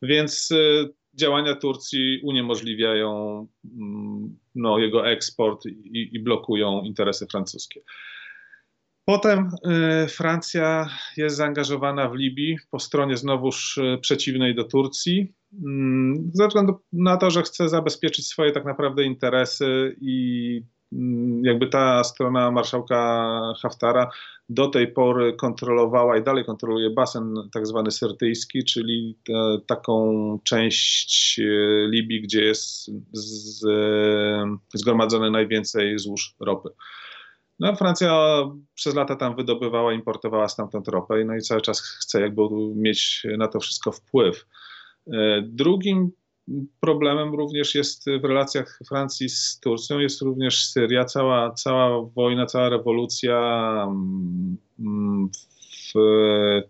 Więc 0.02 0.52
y, 0.52 0.94
działania 1.16 1.56
Turcji 1.56 2.22
uniemożliwiają 2.24 3.48
mm, 3.66 4.40
no, 4.56 4.80
jego 4.80 5.10
eksport 5.10 5.66
i, 5.66 6.10
i 6.14 6.20
blokują 6.20 6.82
interesy 6.82 7.28
francuskie. 7.32 7.82
Potem 9.06 9.50
y, 10.04 10.08
Francja 10.08 10.90
jest 11.18 11.36
zaangażowana 11.36 12.10
w 12.10 12.16
Libii 12.16 12.58
po 12.72 12.80
stronie 12.80 13.18
znowuż 13.18 13.78
y, 13.78 13.98
przeciwnej 14.02 14.56
do 14.56 14.64
Turcji, 14.64 15.34
mm, 15.66 16.32
ze 16.34 16.48
względu 16.48 16.74
na 16.94 17.18
to, 17.18 17.32
że 17.32 17.42
chce 17.42 17.70
zabezpieczyć 17.70 18.28
swoje 18.28 18.52
tak 18.52 18.66
naprawdę 18.66 19.04
interesy 19.04 19.96
i 20.02 20.62
jakby 21.44 21.68
ta 21.68 22.04
strona 22.04 22.52
marszałka 22.52 23.54
Haftara 23.62 24.10
do 24.50 24.68
tej 24.68 24.94
pory 24.94 25.34
kontrolowała 25.34 26.18
i 26.18 26.24
dalej 26.24 26.46
kontroluje 26.46 26.90
basen 26.90 27.34
tak 27.54 27.68
zwany 27.68 27.92
syrtyjski, 27.92 28.64
czyli 28.64 29.18
te, 29.28 29.58
taką 29.68 30.40
część 30.44 31.40
y, 31.40 31.88
Libii, 31.92 32.22
gdzie 32.22 32.44
jest 32.44 32.92
z, 33.12 33.66
zgromadzone 34.74 35.32
najwięcej 35.32 36.00
złóż 36.00 36.36
ropy. 36.40 36.70
No, 37.60 37.76
Francja 37.76 38.14
przez 38.74 38.96
lata 38.96 39.16
tam 39.16 39.36
wydobywała, 39.36 39.94
importowała 39.94 40.48
stamtąd 40.48 40.88
ropę, 40.88 41.26
no 41.26 41.36
i 41.36 41.42
cały 41.42 41.62
czas 41.62 41.82
chce 41.82 42.22
jakby 42.22 42.42
mieć 42.76 43.28
na 43.38 43.48
to 43.48 43.60
wszystko 43.60 43.92
wpływ. 43.92 44.46
E, 45.14 45.42
drugim 45.42 46.12
problemem 46.80 47.36
również 47.36 47.76
jest 47.76 48.06
w 48.22 48.26
relacjach 48.26 48.80
Francji 48.88 49.30
z 49.30 49.60
Turcją, 49.60 50.00
jest 50.00 50.22
również 50.22 50.66
Syria. 50.66 51.06
Cała, 51.06 51.52
cała 51.52 52.02
wojna, 52.02 52.46
cała 52.46 52.70
rewolucja 52.70 53.38
mm, 54.80 55.30
w, 55.96 56.00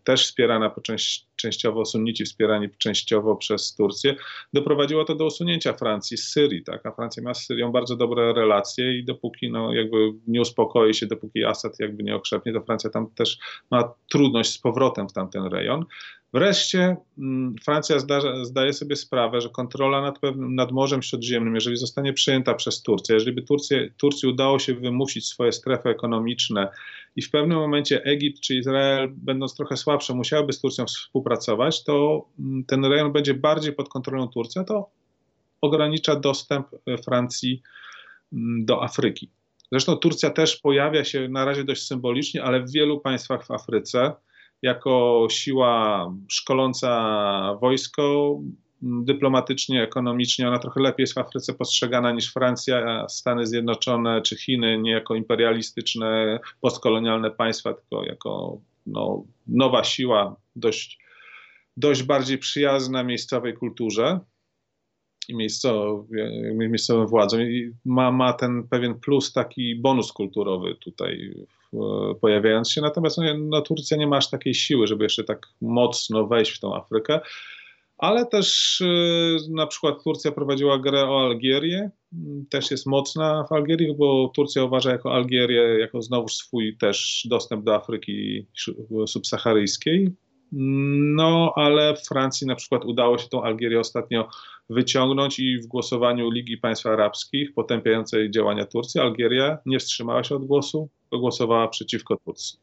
też 0.03 0.25
wspierana 0.25 0.69
po 0.69 0.81
część, 0.81 1.27
częściowo 1.35 1.85
sunnici, 1.85 2.25
wspierani 2.25 2.69
częściowo 2.77 3.35
przez 3.35 3.75
Turcję, 3.75 4.15
doprowadziło 4.53 5.05
to 5.05 5.15
do 5.15 5.25
usunięcia 5.25 5.73
Francji 5.73 6.17
z 6.17 6.29
Syrii, 6.29 6.63
tak? 6.63 6.85
A 6.85 6.91
Francja 6.91 7.23
ma 7.23 7.33
z 7.33 7.45
Syrią 7.45 7.71
bardzo 7.71 7.95
dobre 7.95 8.33
relacje 8.33 8.99
i 8.99 9.05
dopóki 9.05 9.51
no, 9.51 9.73
jakby 9.73 10.13
nie 10.27 10.41
uspokoi 10.41 10.93
się, 10.93 11.05
dopóki 11.05 11.45
Assad 11.45 11.79
jakby 11.79 12.03
nie 12.03 12.15
okrzepnie, 12.15 12.53
to 12.53 12.61
Francja 12.61 12.89
tam 12.89 13.11
też 13.11 13.37
ma 13.71 13.93
trudność 14.11 14.51
z 14.51 14.57
powrotem 14.57 15.09
w 15.09 15.13
tamten 15.13 15.45
rejon. 15.45 15.85
Wreszcie 16.35 16.97
mm, 17.17 17.55
Francja 17.63 17.99
zda, 17.99 18.45
zdaje 18.45 18.73
sobie 18.73 18.95
sprawę, 18.95 19.41
że 19.41 19.49
kontrola 19.49 20.01
nad, 20.01 20.19
pewnym, 20.19 20.55
nad 20.55 20.71
Morzem 20.71 21.01
Śródziemnym, 21.01 21.55
jeżeli 21.55 21.77
zostanie 21.77 22.13
przejęta 22.13 22.53
przez 22.53 22.81
Turcję, 22.81 23.15
jeżeli 23.15 23.35
by 23.35 23.41
Turcję, 23.41 23.89
Turcji 23.97 24.29
udało 24.29 24.59
się 24.59 24.73
wymusić 24.73 25.27
swoje 25.27 25.51
strefy 25.51 25.89
ekonomiczne 25.89 26.67
i 27.15 27.21
w 27.21 27.31
pewnym 27.31 27.57
momencie 27.57 28.03
Egipt 28.03 28.39
czy 28.39 28.55
Izrael, 28.55 29.09
będąc 29.11 29.55
trochę 29.55 29.77
słabsze, 29.77 30.13
musiałyby 30.13 30.53
z 30.53 30.61
Turcją 30.61 30.85
współpracować, 30.85 31.83
to 31.83 32.25
mm, 32.39 32.63
ten 32.63 32.85
rejon 32.85 33.11
będzie 33.11 33.33
bardziej 33.33 33.73
pod 33.73 33.89
kontrolą 33.89 34.27
Turcji, 34.27 34.61
a 34.61 34.63
to 34.63 34.89
ogranicza 35.61 36.15
dostęp 36.15 36.67
e, 36.87 36.97
Francji 36.97 37.61
mm, 38.33 38.65
do 38.65 38.83
Afryki. 38.83 39.29
Zresztą 39.71 39.95
Turcja 39.95 40.29
też 40.29 40.55
pojawia 40.55 41.03
się 41.03 41.29
na 41.29 41.45
razie 41.45 41.63
dość 41.63 41.87
symbolicznie, 41.87 42.43
ale 42.43 42.61
w 42.63 42.71
wielu 42.71 42.99
państwach 42.99 43.45
w 43.45 43.51
Afryce 43.51 44.13
jako 44.61 45.27
siła 45.29 46.11
szkoląca 46.29 47.57
wojsko, 47.61 48.39
dyplomatycznie, 48.81 49.83
ekonomicznie 49.83 50.47
ona 50.47 50.59
trochę 50.59 50.81
lepiej 50.81 51.03
jest 51.03 51.13
w 51.13 51.17
Afryce 51.17 51.53
postrzegana 51.53 52.11
niż 52.11 52.33
Francja, 52.33 53.05
Stany 53.09 53.47
Zjednoczone 53.47 54.21
czy 54.21 54.37
Chiny, 54.37 54.77
nie 54.81 54.91
jako 54.91 55.15
imperialistyczne, 55.15 56.39
postkolonialne 56.61 57.31
państwa, 57.31 57.73
tylko 57.73 58.05
jako 58.05 58.61
no, 58.85 59.23
nowa 59.47 59.83
siła, 59.83 60.35
dość, 60.55 60.99
dość 61.77 62.03
bardziej 62.03 62.37
przyjazna 62.37 63.03
miejscowej 63.03 63.53
kulturze 63.53 64.19
i 65.29 65.35
miejscowym 65.35 67.07
władzom. 67.07 67.41
I 67.41 67.71
ma, 67.85 68.11
ma 68.11 68.33
ten 68.33 68.67
pewien 68.67 68.99
plus, 68.99 69.33
taki 69.33 69.75
bonus 69.75 70.11
kulturowy 70.11 70.75
tutaj 70.75 71.35
pojawiając 72.21 72.71
się. 72.71 72.81
Natomiast 72.81 73.17
no, 73.17 73.23
no, 73.37 73.61
Turcja 73.61 73.97
nie 73.97 74.07
ma 74.07 74.17
aż 74.17 74.29
takiej 74.29 74.53
siły, 74.53 74.87
żeby 74.87 75.03
jeszcze 75.03 75.23
tak 75.23 75.47
mocno 75.61 76.27
wejść 76.27 76.51
w 76.51 76.59
tą 76.59 76.75
Afrykę. 76.75 77.19
Ale 77.97 78.25
też 78.25 78.81
y, 78.81 79.37
na 79.49 79.67
przykład 79.67 80.03
Turcja 80.03 80.31
prowadziła 80.31 80.79
grę 80.79 81.03
o 81.03 81.25
Algierię, 81.25 81.89
też 82.49 82.71
jest 82.71 82.85
mocna 82.85 83.45
w 83.49 83.51
Algierii, 83.51 83.95
bo 83.95 84.31
Turcja 84.35 84.63
uważa 84.63 84.91
jako 84.91 85.13
Algierię 85.13 85.79
jako 85.79 86.01
znowu 86.01 86.27
swój 86.27 86.77
też 86.77 87.27
dostęp 87.29 87.63
do 87.63 87.75
Afryki 87.75 88.45
subsaharyjskiej. 89.07 90.11
No, 90.51 91.53
ale 91.55 91.95
Francji 91.95 92.47
na 92.47 92.55
przykład 92.55 92.85
udało 92.85 93.17
się 93.17 93.27
tą 93.29 93.43
Algierię 93.43 93.79
ostatnio 93.79 94.29
wyciągnąć 94.69 95.39
i 95.39 95.59
w 95.59 95.67
głosowaniu 95.67 96.29
Ligi 96.29 96.57
Państw 96.57 96.85
Arabskich 96.85 97.53
potępiającej 97.53 98.31
działania 98.31 98.65
Turcji, 98.65 99.01
Algieria 99.01 99.57
nie 99.65 99.79
wstrzymała 99.79 100.23
się 100.23 100.35
od 100.35 100.45
głosu, 100.45 100.89
to 101.11 101.19
głosowała 101.19 101.67
przeciwko 101.67 102.17
Turcji. 102.17 102.59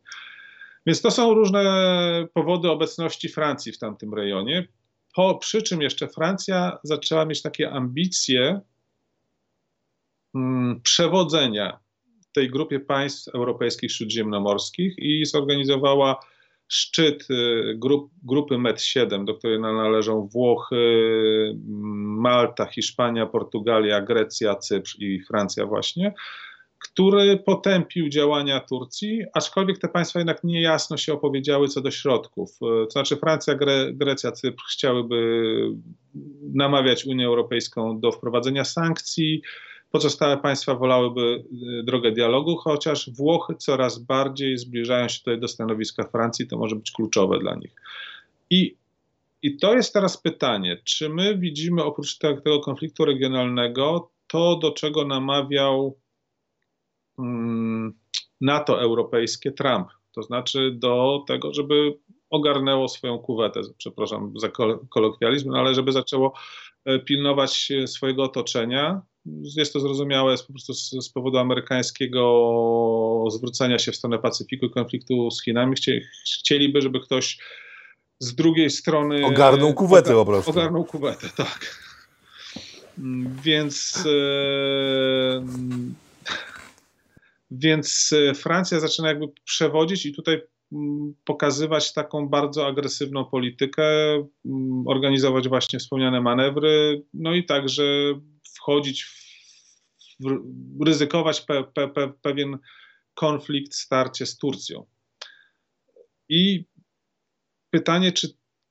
Więc 0.87 1.03
to 1.03 1.11
są 1.11 1.35
różne 1.35 1.65
powody 2.35 2.71
obecności 2.71 3.29
Francji 3.29 3.73
w 3.73 3.79
tamtym 3.79 4.15
rejonie. 4.15 4.69
Po, 5.15 5.35
przy 5.35 5.63
czym 5.63 5.83
jeszcze 5.83 6.09
Francja 6.09 6.79
zaczęła 6.83 7.25
mieć 7.25 7.43
takie 7.43 7.71
ambicje 7.71 8.61
hmm, 10.33 10.81
przewodzenia 10.81 11.79
tej 12.33 12.51
grupie 12.51 12.81
państw 12.81 13.29
europejskich 13.29 13.93
śródziemnomorskich 13.93 14.99
i 14.99 15.27
zorganizowała 15.27 16.21
szczyt 16.73 17.31
y, 17.31 17.75
grup, 17.79 18.11
grupy 18.23 18.55
MED7, 18.55 19.25
do 19.25 19.35
której 19.35 19.61
należą 19.61 20.29
Włochy, 20.33 20.77
Malta, 22.19 22.67
Hiszpania, 22.67 23.27
Portugalia, 23.27 24.01
Grecja, 24.01 24.55
Cypr 24.55 24.91
i 24.99 25.21
Francja 25.21 25.67
właśnie, 25.67 26.15
który 26.79 27.37
potępił 27.37 28.09
działania 28.09 28.61
Turcji, 28.61 29.23
aczkolwiek 29.35 29.79
te 29.79 29.89
państwa 29.89 30.19
jednak 30.19 30.45
niejasno 30.45 30.97
się 30.97 31.13
opowiedziały 31.13 31.69
co 31.69 31.81
do 31.81 31.91
środków. 31.91 32.59
To 32.61 32.91
znaczy 32.91 33.17
Francja, 33.17 33.55
Gre 33.55 33.93
Grecja, 33.93 34.33
Cypr 34.33 34.63
chciałyby 34.73 35.47
namawiać 36.55 37.07
Unię 37.07 37.27
Europejską 37.27 38.01
do 38.01 38.13
wprowadzenia 38.13 38.65
sankcji, 38.65 39.43
pozostałe 39.93 40.37
państwa 40.37 40.75
wolałyby 40.75 41.45
drogę 41.85 42.13
dialogu, 42.13 42.57
chociaż 42.57 43.11
Włochy 43.11 43.55
coraz 43.55 43.99
bardziej 43.99 44.59
zbliżają 44.59 45.09
się 45.09 45.19
tutaj 45.19 45.41
do 45.41 45.49
stanowiska 45.49 46.05
Francji, 46.05 46.47
to 46.47 46.59
może 46.59 46.77
być 46.77 46.91
kluczowe 46.93 47.39
dla 47.39 47.55
nich. 47.55 47.75
I 48.51 48.77
i 49.43 49.57
to 49.57 49.75
jest 49.75 49.93
teraz 49.93 50.17
pytanie, 50.17 50.79
czy 50.85 51.09
my 51.09 51.39
widzimy 51.39 51.85
oprócz 51.85 52.19
tego 52.19 52.61
konfliktu 52.61 53.05
regionalnego 53.05 54.11
to, 54.27 54.57
do 54.57 54.73
czego 54.73 55.07
namawiał 55.07 55.99
mm, 57.19 57.95
NATO 58.41 58.81
europejskie 58.81 59.53
Trump, 59.53 59.89
to 60.13 60.23
znaczy 60.23 60.71
do 60.75 61.25
tego, 61.27 61.55
żeby 61.55 61.99
ogarnęło 62.31 62.89
swoją 62.89 63.19
kuwetę, 63.19 63.61
przepraszam 63.79 64.33
za 64.37 64.49
kolokwializm, 64.91 65.51
no 65.51 65.59
ale 65.59 65.75
żeby 65.75 65.93
zaczęło 65.93 66.33
e, 66.85 66.99
pilnować 66.99 67.73
swojego 67.87 68.23
otoczenia. 68.23 69.03
Jest 69.27 69.73
to 69.73 69.81
zrozumiałe 69.81 70.37
po 70.39 70.53
prostu 70.53 70.75
z, 70.75 70.91
z 70.91 71.09
powodu 71.09 71.39
amerykańskiego 71.39 73.25
zwrócenia 73.31 73.79
się 73.79 73.93
w 73.93 73.97
stronę 73.97 74.19
Pacyfiku 74.19 74.67
i 74.67 74.71
konfliktu 74.71 75.31
z 75.31 75.45
Chinami. 75.45 75.77
chcieliby, 76.39 76.81
żeby 76.81 77.01
ktoś 77.01 77.39
z 78.19 78.35
drugiej 78.35 78.71
strony. 78.71 79.27
Ogarnął 79.27 79.75
kuwetę 79.75 80.15
po 80.15 80.25
prostu. 80.25 80.51
Ogarnął 80.51 80.85
kuwetę, 80.85 81.29
tak. 81.37 81.77
Więc. 83.43 84.05
E, 84.07 85.47
więc 87.51 88.15
Francja 88.35 88.81
zaczyna 88.81 89.09
jakby 89.09 89.27
przewodzić 89.45 90.07
i 90.07 90.13
tutaj 90.13 90.43
mm, 90.73 91.15
pokazywać 91.25 91.93
taką 91.93 92.29
bardzo 92.29 92.67
agresywną 92.67 93.25
politykę, 93.25 93.85
mm, 94.15 94.85
organizować 94.87 95.49
właśnie 95.49 95.79
wspomniane 95.79 96.21
manewry, 96.21 97.03
no 97.15 97.35
i 97.35 97.45
także 97.45 97.85
wchodzić, 98.63 99.05
w, 99.05 100.25
w, 100.25 100.87
ryzykować 100.87 101.41
pe, 101.41 101.65
pe, 101.65 101.89
pe, 101.89 102.13
pewien 102.23 102.59
konflikt, 103.15 103.75
starcie 103.75 104.27
z 104.27 104.37
Turcją. 104.37 104.87
I 106.29 106.65
pytanie, 107.71 108.13
czy 108.13 108.29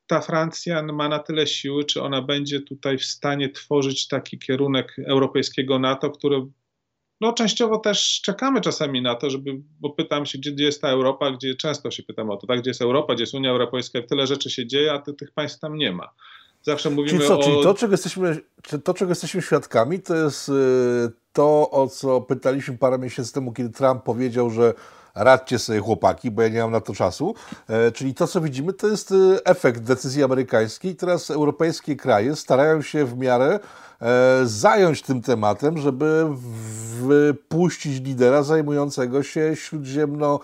ta 0.08 0.22
Francja 0.22 0.84
ma 0.84 1.10
na 1.10 1.20
tyle 1.20 1.48
siły, 1.48 1.86
czy 1.86 2.02
ona 2.02 2.22
będzie 2.22 2.62
tutaj 2.62 2.98
w 2.98 3.06
stanie 3.06 3.50
tworzyć 3.50 4.08
taki 4.08 4.40
kierunek 4.40 4.96
europejskiego 5.08 5.80
NATO, 5.80 6.12
który 6.12 6.48
no 7.22 7.34
częściowo 7.34 7.78
też 7.78 8.22
czekamy 8.22 8.62
czasami 8.62 9.02
na 9.02 9.16
to, 9.16 9.30
żeby, 9.30 9.62
bo 9.80 9.90
pytam 9.90 10.26
się, 10.26 10.38
gdzie, 10.38 10.52
gdzie 10.52 10.64
jest 10.64 10.82
ta 10.82 10.90
Europa, 10.90 11.32
gdzie 11.32 11.56
często 11.56 11.92
się 11.92 12.04
pytam 12.04 12.30
o 12.30 12.38
to, 12.38 12.48
tak, 12.48 12.62
gdzie 12.62 12.70
jest 12.70 12.82
Europa, 12.82 13.14
gdzie 13.14 13.24
jest 13.24 13.34
Unia 13.34 13.50
Europejska, 13.50 14.02
tyle 14.02 14.28
rzeczy 14.28 14.50
się 14.50 14.68
dzieje, 14.68 14.94
a 14.94 15.00
ty, 15.00 15.14
tych 15.14 15.32
państw 15.32 15.60
tam 15.60 15.78
nie 15.78 15.92
ma. 15.92 16.10
Zawsze 16.64 16.90
mówimy 16.90 17.18
czyli 17.18 17.28
co, 17.28 17.40
o... 17.40 17.44
Czyli 17.44 17.64
to 17.64 17.74
czego, 17.74 17.94
jesteśmy, 17.94 18.38
to, 18.84 18.94
czego 18.94 19.12
jesteśmy 19.12 19.42
świadkami, 19.42 20.00
to 20.00 20.16
jest 20.16 20.50
y, 20.50 20.54
to, 21.34 21.72
o 21.72 21.88
co 21.88 22.22
pytaliśmy 22.22 22.78
parę 22.78 22.98
miesięcy 22.98 23.34
temu, 23.34 23.54
kiedy 23.54 23.70
Trump 23.70 24.04
powiedział, 24.04 24.50
że 24.50 24.74
radźcie 25.16 25.60
sobie 25.60 25.80
chłopaki, 25.80 26.32
bo 26.32 26.42
ja 26.42 26.48
nie 26.48 26.62
mam 26.62 26.72
na 26.72 26.82
to 26.82 26.94
czasu. 26.94 27.36
E, 27.68 27.92
czyli 27.92 28.14
to, 28.14 28.28
co 28.28 28.42
widzimy, 28.42 28.74
to 28.74 28.88
jest 28.88 29.12
e, 29.12 29.46
efekt 29.46 29.82
decyzji 29.82 30.24
amerykańskiej. 30.24 30.96
Teraz 30.96 31.32
europejskie 31.32 31.96
kraje 31.96 32.36
starają 32.36 32.82
się 32.82 33.06
w 33.06 33.18
miarę 33.18 33.60
zająć 34.44 35.02
tym 35.02 35.22
tematem, 35.22 35.78
żeby 35.78 36.26
wypuścić 37.02 38.02
lidera 38.02 38.44
zajmującego 38.44 39.24
się 39.24 39.56
śródziemno, 39.56 40.40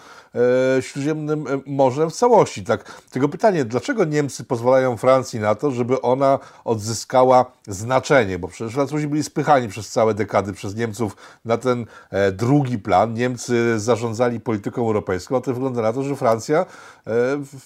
e, 0.77 0.81
śródziemnym 0.81 1.45
morzem 1.65 2.09
w 2.09 2.15
całości. 2.15 2.63
Tak, 2.63 3.01
tego 3.11 3.29
pytanie, 3.29 3.65
dlaczego 3.65 4.05
Niemcy 4.05 4.43
pozwalają 4.43 4.97
Francji 4.97 5.39
na 5.39 5.55
to, 5.55 5.71
żeby 5.71 6.01
ona 6.01 6.39
odzyskała 6.65 7.51
znaczenie, 7.67 8.39
bo 8.39 8.47
przecież 8.47 8.73
Francuzi 8.73 9.07
byli 9.07 9.23
spychani 9.23 9.67
przez 9.67 9.89
całe 9.89 10.13
dekady 10.13 10.53
przez 10.53 10.75
Niemców 10.75 11.15
na 11.45 11.57
ten 11.57 11.85
e, 12.09 12.31
drugi 12.31 12.79
plan. 12.79 13.13
Niemcy 13.13 13.79
zarządzali 13.79 14.39
polityką 14.39 14.81
europejską, 14.81 15.37
a 15.37 15.41
to 15.41 15.53
wygląda 15.53 15.81
na 15.81 15.93
to, 15.93 16.03
że 16.03 16.15
Francja 16.15 16.65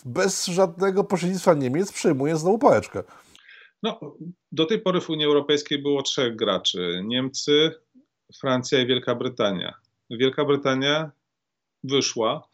bez 0.06 0.46
żadnego 0.46 1.04
pośrednictwa 1.04 1.54
Niemiec 1.54 1.92
przejmuje 1.92 2.38
znowu 2.38 2.58
pałeczkę. 2.58 3.04
No, 3.84 4.16
do 4.52 4.66
tej 4.66 4.80
pory 4.80 5.02
w 5.02 5.10
Unii 5.10 5.26
Europejskiej 5.26 5.82
było 5.82 6.02
trzech 6.02 6.36
graczy: 6.36 7.02
Niemcy, 7.04 7.72
Francja 8.40 8.82
i 8.82 8.88
Wielka 8.88 9.16
Brytania. 9.16 9.74
Wielka 10.10 10.46
Brytania 10.46 11.12
wyszła 11.84 12.48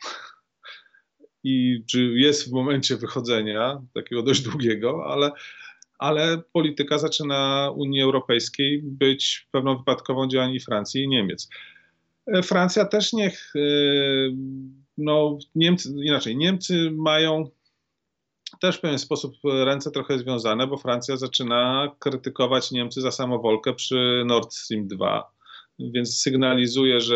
i 1.44 1.84
czy 1.88 2.14
jest 2.16 2.50
w 2.50 2.52
momencie 2.52 2.98
wychodzenia, 2.98 3.82
takiego 3.94 4.24
dość 4.24 4.42
długiego, 4.42 5.06
ale, 5.06 5.32
ale 6.00 6.42
polityka 6.54 6.98
zaczyna 6.98 7.72
Unii 7.76 8.02
Europejskiej 8.02 8.82
być 8.84 9.48
pewną 9.52 9.78
wypadkową 9.78 10.28
działań 10.28 10.60
Francji 10.60 11.04
i 11.04 11.08
Niemiec. 11.08 11.50
Francja 12.44 12.86
też 12.86 13.14
niech, 13.14 13.56
y, 13.56 14.32
no 14.98 15.38
Niemcy, 15.56 15.90
inaczej, 16.04 16.38
Niemcy 16.38 16.92
mają 16.92 17.50
też 18.62 18.78
w 18.78 18.82
pewien 18.82 19.00
sposób 19.00 19.34
ręce 19.44 19.92
trochę 19.92 20.20
związane, 20.20 20.68
bo 20.68 20.78
Francja 20.78 21.18
zaczyna 21.18 21.92
krytykować 22.00 22.72
Niemcy 22.72 23.02
za 23.02 23.12
samowolkę 23.12 23.74
przy 23.74 24.24
Nord 24.26 24.54
Stream 24.54 24.88
2, 24.88 25.32
więc 25.80 26.20
sygnalizuje, 26.20 27.02
że 27.02 27.16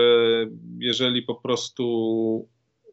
jeżeli 0.79 1.21
po 1.21 1.35
prostu 1.35 2.47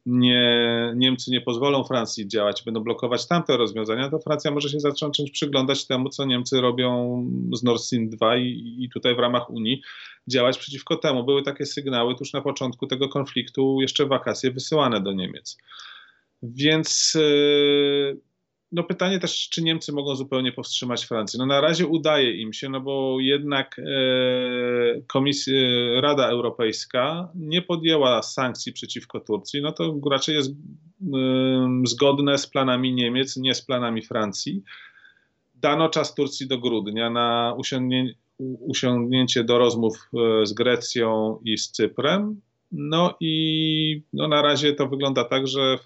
nie, 0.07 0.93
Niemcy 0.97 1.31
nie 1.31 1.41
pozwolą 1.41 1.85
Francji 1.85 2.29
działać, 2.29 2.63
będą 2.65 2.81
blokować 2.81 3.29
tamte 3.29 3.57
rozwiązania, 3.57 4.11
to 4.11 4.19
Francja 4.19 4.51
może 4.51 4.69
się 4.69 4.81
zacząć 4.81 5.31
przyglądać 5.33 5.87
temu, 5.87 6.09
co 6.09 6.25
Niemcy 6.25 6.61
robią 6.61 7.25
z 7.53 7.63
Nord 7.63 7.83
Stream 7.83 8.09
2 8.09 8.37
i, 8.37 8.77
i 8.79 8.89
tutaj 8.95 9.15
w 9.15 9.19
ramach 9.19 9.51
Unii 9.51 9.83
działać 10.29 10.59
przeciwko 10.59 10.97
temu. 10.97 11.25
Były 11.25 11.43
takie 11.43 11.67
sygnały 11.67 12.15
tuż 12.15 12.33
na 12.33 12.41
początku 12.41 12.87
tego 12.87 13.09
konfliktu, 13.09 13.81
jeszcze 13.81 14.07
wakacje 14.07 14.51
wysyłane 14.51 15.01
do 15.01 15.13
Niemiec. 15.13 15.57
Więc 16.43 17.13
yy, 17.15 18.21
no 18.73 18.83
pytanie 18.83 19.19
też, 19.19 19.49
czy 19.49 19.63
Niemcy 19.63 19.93
mogą 19.93 20.17
zupełnie 20.17 20.53
powstrzymać 20.53 21.05
Francję. 21.05 21.39
No 21.39 21.47
na 21.47 21.61
razie 21.61 21.87
udaje 21.87 22.41
im 22.41 22.53
się, 22.53 22.69
no 22.69 22.81
bo 22.81 23.17
jednak 23.21 23.79
e, 23.79 23.83
Komisja, 25.07 25.55
Rada 26.01 26.29
Europejska 26.29 27.29
nie 27.35 27.63
podjęła 27.63 28.23
sankcji 28.23 28.73
przeciwko 28.73 29.21
Turcji, 29.21 29.63
no 29.63 29.73
to 29.73 30.01
raczej 30.11 30.35
jest 30.35 30.51
e, 30.51 30.55
zgodne 31.85 32.39
z 32.39 32.47
planami 32.47 32.95
Niemiec, 32.95 33.37
nie 33.37 33.55
z 33.55 33.63
planami 33.63 34.03
Francji. 34.03 34.63
Dano 35.55 35.89
czas 35.89 36.15
Turcji 36.15 36.49
do 36.49 36.59
grudnia 36.59 37.11
na 37.11 37.57
usiągnięcie 38.39 39.45
do 39.45 39.59
rozmów 39.59 40.11
e, 40.15 40.47
z 40.47 40.53
Grecją 40.53 41.39
i 41.45 41.59
z 41.59 41.71
Cyprem. 41.71 42.41
No 42.73 43.17
i 43.21 44.03
no 44.13 44.29
na 44.29 44.43
razie 44.43 44.73
to 44.73 44.89
wygląda 44.89 45.25
tak, 45.25 45.47
że 45.47 45.79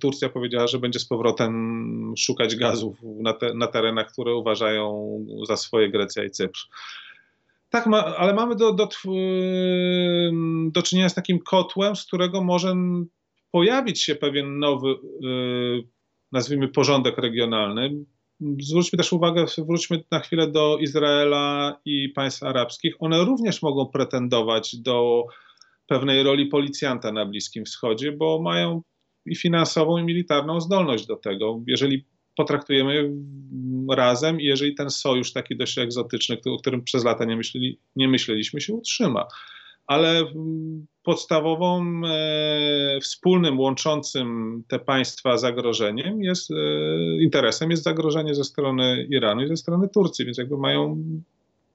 Turcja 0.00 0.28
powiedziała, 0.28 0.66
że 0.66 0.78
będzie 0.78 0.98
z 0.98 1.04
powrotem 1.04 2.14
szukać 2.18 2.56
gazów 2.56 2.96
na, 3.02 3.32
te, 3.32 3.54
na 3.54 3.66
terenach, 3.66 4.12
które 4.12 4.34
uważają 4.34 5.18
za 5.48 5.56
swoje 5.56 5.90
Grecja 5.90 6.24
i 6.24 6.30
Cypr. 6.30 6.60
Tak, 7.70 7.86
ma, 7.86 8.04
ale 8.04 8.34
mamy 8.34 8.56
do, 8.56 8.72
do, 8.72 8.88
do 10.72 10.82
czynienia 10.82 11.08
z 11.08 11.14
takim 11.14 11.38
kotłem, 11.38 11.96
z 11.96 12.06
którego 12.06 12.44
może 12.44 12.74
pojawić 13.50 14.02
się 14.02 14.14
pewien 14.14 14.58
nowy, 14.58 14.90
y, 14.90 14.96
nazwijmy, 16.32 16.68
porządek 16.68 17.18
regionalny. 17.18 18.04
Zwróćmy 18.60 18.96
też 18.96 19.12
uwagę, 19.12 19.44
wróćmy 19.58 20.04
na 20.10 20.20
chwilę 20.20 20.50
do 20.50 20.78
Izraela 20.78 21.80
i 21.84 22.08
państw 22.08 22.42
arabskich. 22.42 22.94
One 22.98 23.24
również 23.24 23.62
mogą 23.62 23.86
pretendować 23.86 24.76
do 24.76 25.24
pewnej 25.88 26.22
roli 26.22 26.46
policjanta 26.46 27.12
na 27.12 27.26
Bliskim 27.26 27.64
Wschodzie, 27.64 28.12
bo 28.12 28.42
mają 28.42 28.82
i 29.26 29.36
finansową, 29.36 29.98
i 29.98 30.04
militarną 30.04 30.60
zdolność 30.60 31.06
do 31.06 31.16
tego. 31.16 31.60
Jeżeli 31.66 32.04
potraktujemy 32.36 33.12
razem 33.90 34.40
i 34.40 34.44
jeżeli 34.44 34.74
ten 34.74 34.90
sojusz 34.90 35.32
taki 35.32 35.56
dość 35.56 35.78
egzotyczny, 35.78 36.36
o 36.46 36.58
którym 36.58 36.84
przez 36.84 37.04
lata 37.04 37.24
nie, 37.24 37.36
myśleli, 37.36 37.78
nie 37.96 38.08
myśleliśmy, 38.08 38.60
się 38.60 38.74
utrzyma. 38.74 39.26
Ale 39.86 40.24
podstawową, 41.02 42.00
e, 42.06 43.00
wspólnym, 43.00 43.60
łączącym 43.60 44.62
te 44.68 44.78
państwa 44.78 45.38
zagrożeniem 45.38 46.22
jest, 46.22 46.50
e, 46.50 46.54
interesem 47.22 47.70
jest 47.70 47.82
zagrożenie 47.82 48.34
ze 48.34 48.44
strony 48.44 49.06
Iranu 49.10 49.42
i 49.42 49.48
ze 49.48 49.56
strony 49.56 49.88
Turcji, 49.88 50.24
więc 50.24 50.38
jakby 50.38 50.58
mają 50.58 51.04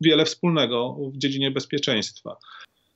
wiele 0.01 0.25
wspólnego 0.25 0.97
w 1.13 1.17
dziedzinie 1.17 1.51
bezpieczeństwa. 1.51 2.37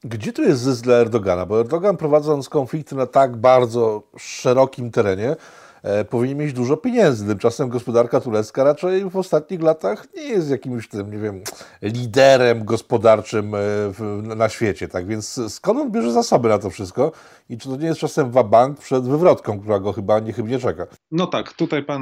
Gdzie 0.04 0.34
tu 0.34 0.42
jest 0.42 0.62
zysk 0.62 0.84
dla 0.84 0.96
Erdogana? 0.96 1.46
Bo 1.46 1.60
Erdogan 1.60 1.98
prowadząc 1.98 2.50
konflikty 2.50 2.96
na 2.96 3.06
tak 3.06 3.38
bardzo 3.38 4.04
szerokim 4.18 4.92
terenie, 4.92 5.36
e, 5.84 6.06
powinien 6.06 6.38
mieć 6.38 6.54
dużo 6.54 6.78
pieniędzy. 6.78 7.28
Tymczasem 7.28 7.70
gospodarka 7.70 8.22
turecka 8.22 8.64
raczej 8.64 9.10
w 9.10 9.18
ostatnich 9.18 9.62
latach 9.62 10.08
nie 10.16 10.24
jest 10.24 10.50
jakimś 10.50 10.88
tym, 10.88 11.12
nie 11.12 11.18
wiem, 11.18 11.42
liderem 11.82 12.66
gospodarczym 12.66 13.56
e, 13.56 13.58
w, 13.92 14.22
na 14.36 14.50
świecie. 14.50 14.88
Tak 14.88 15.08
więc 15.08 15.42
skąd 15.54 15.80
on 15.80 15.92
bierze 15.92 16.12
zasoby 16.12 16.50
na 16.50 16.60
to 16.60 16.70
wszystko 16.70 17.12
i 17.50 17.58
czy 17.58 17.70
to 17.70 17.76
nie 17.76 17.88
jest 17.88 18.00
czasem 18.00 18.32
wabank 18.32 18.80
przed 18.80 19.08
wywrotką, 19.08 19.60
która 19.60 19.80
go 19.80 19.94
chyba 19.94 20.20
niechybnie 20.20 20.60
czeka? 20.60 20.88
No 21.12 21.28
tak, 21.28 21.54
tutaj 21.54 21.84
pan 21.84 22.02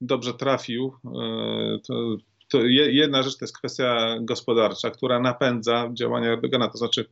dobrze 0.00 0.34
trafił. 0.34 0.92
E, 1.04 1.78
to, 1.88 1.94
to 2.50 2.58
jedna 2.66 3.22
rzecz 3.22 3.38
to 3.38 3.44
jest 3.44 3.58
kwestia 3.58 4.16
gospodarcza, 4.20 4.90
która 4.90 5.20
napędza 5.20 5.90
działania 5.92 6.32
Erdogana, 6.32 6.68
to 6.68 6.78
znaczy 6.78 7.04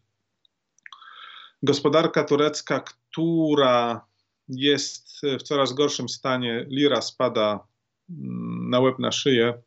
gospodarka 1.63 2.25
turecka, 2.25 2.81
która 2.81 4.07
jest 4.49 5.21
w 5.41 5.43
coraz 5.43 5.73
gorszym 5.73 6.09
stanie, 6.09 6.67
lira 6.69 7.01
spada 7.03 7.67
mm, 8.11 8.71
na 8.71 8.81
łeb 8.81 8.99
na 8.99 9.13
szyję 9.13 9.63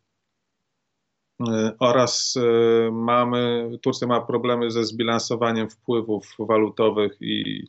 e, 1.47 1.75
oraz 1.79 2.37
e, 2.37 2.91
mamy, 2.91 3.71
Turcja 3.81 4.07
ma 4.07 4.21
problemy 4.21 4.71
ze 4.71 4.83
zbilansowaniem 4.83 5.69
wpływów 5.69 6.35
walutowych 6.39 7.17
i 7.21 7.67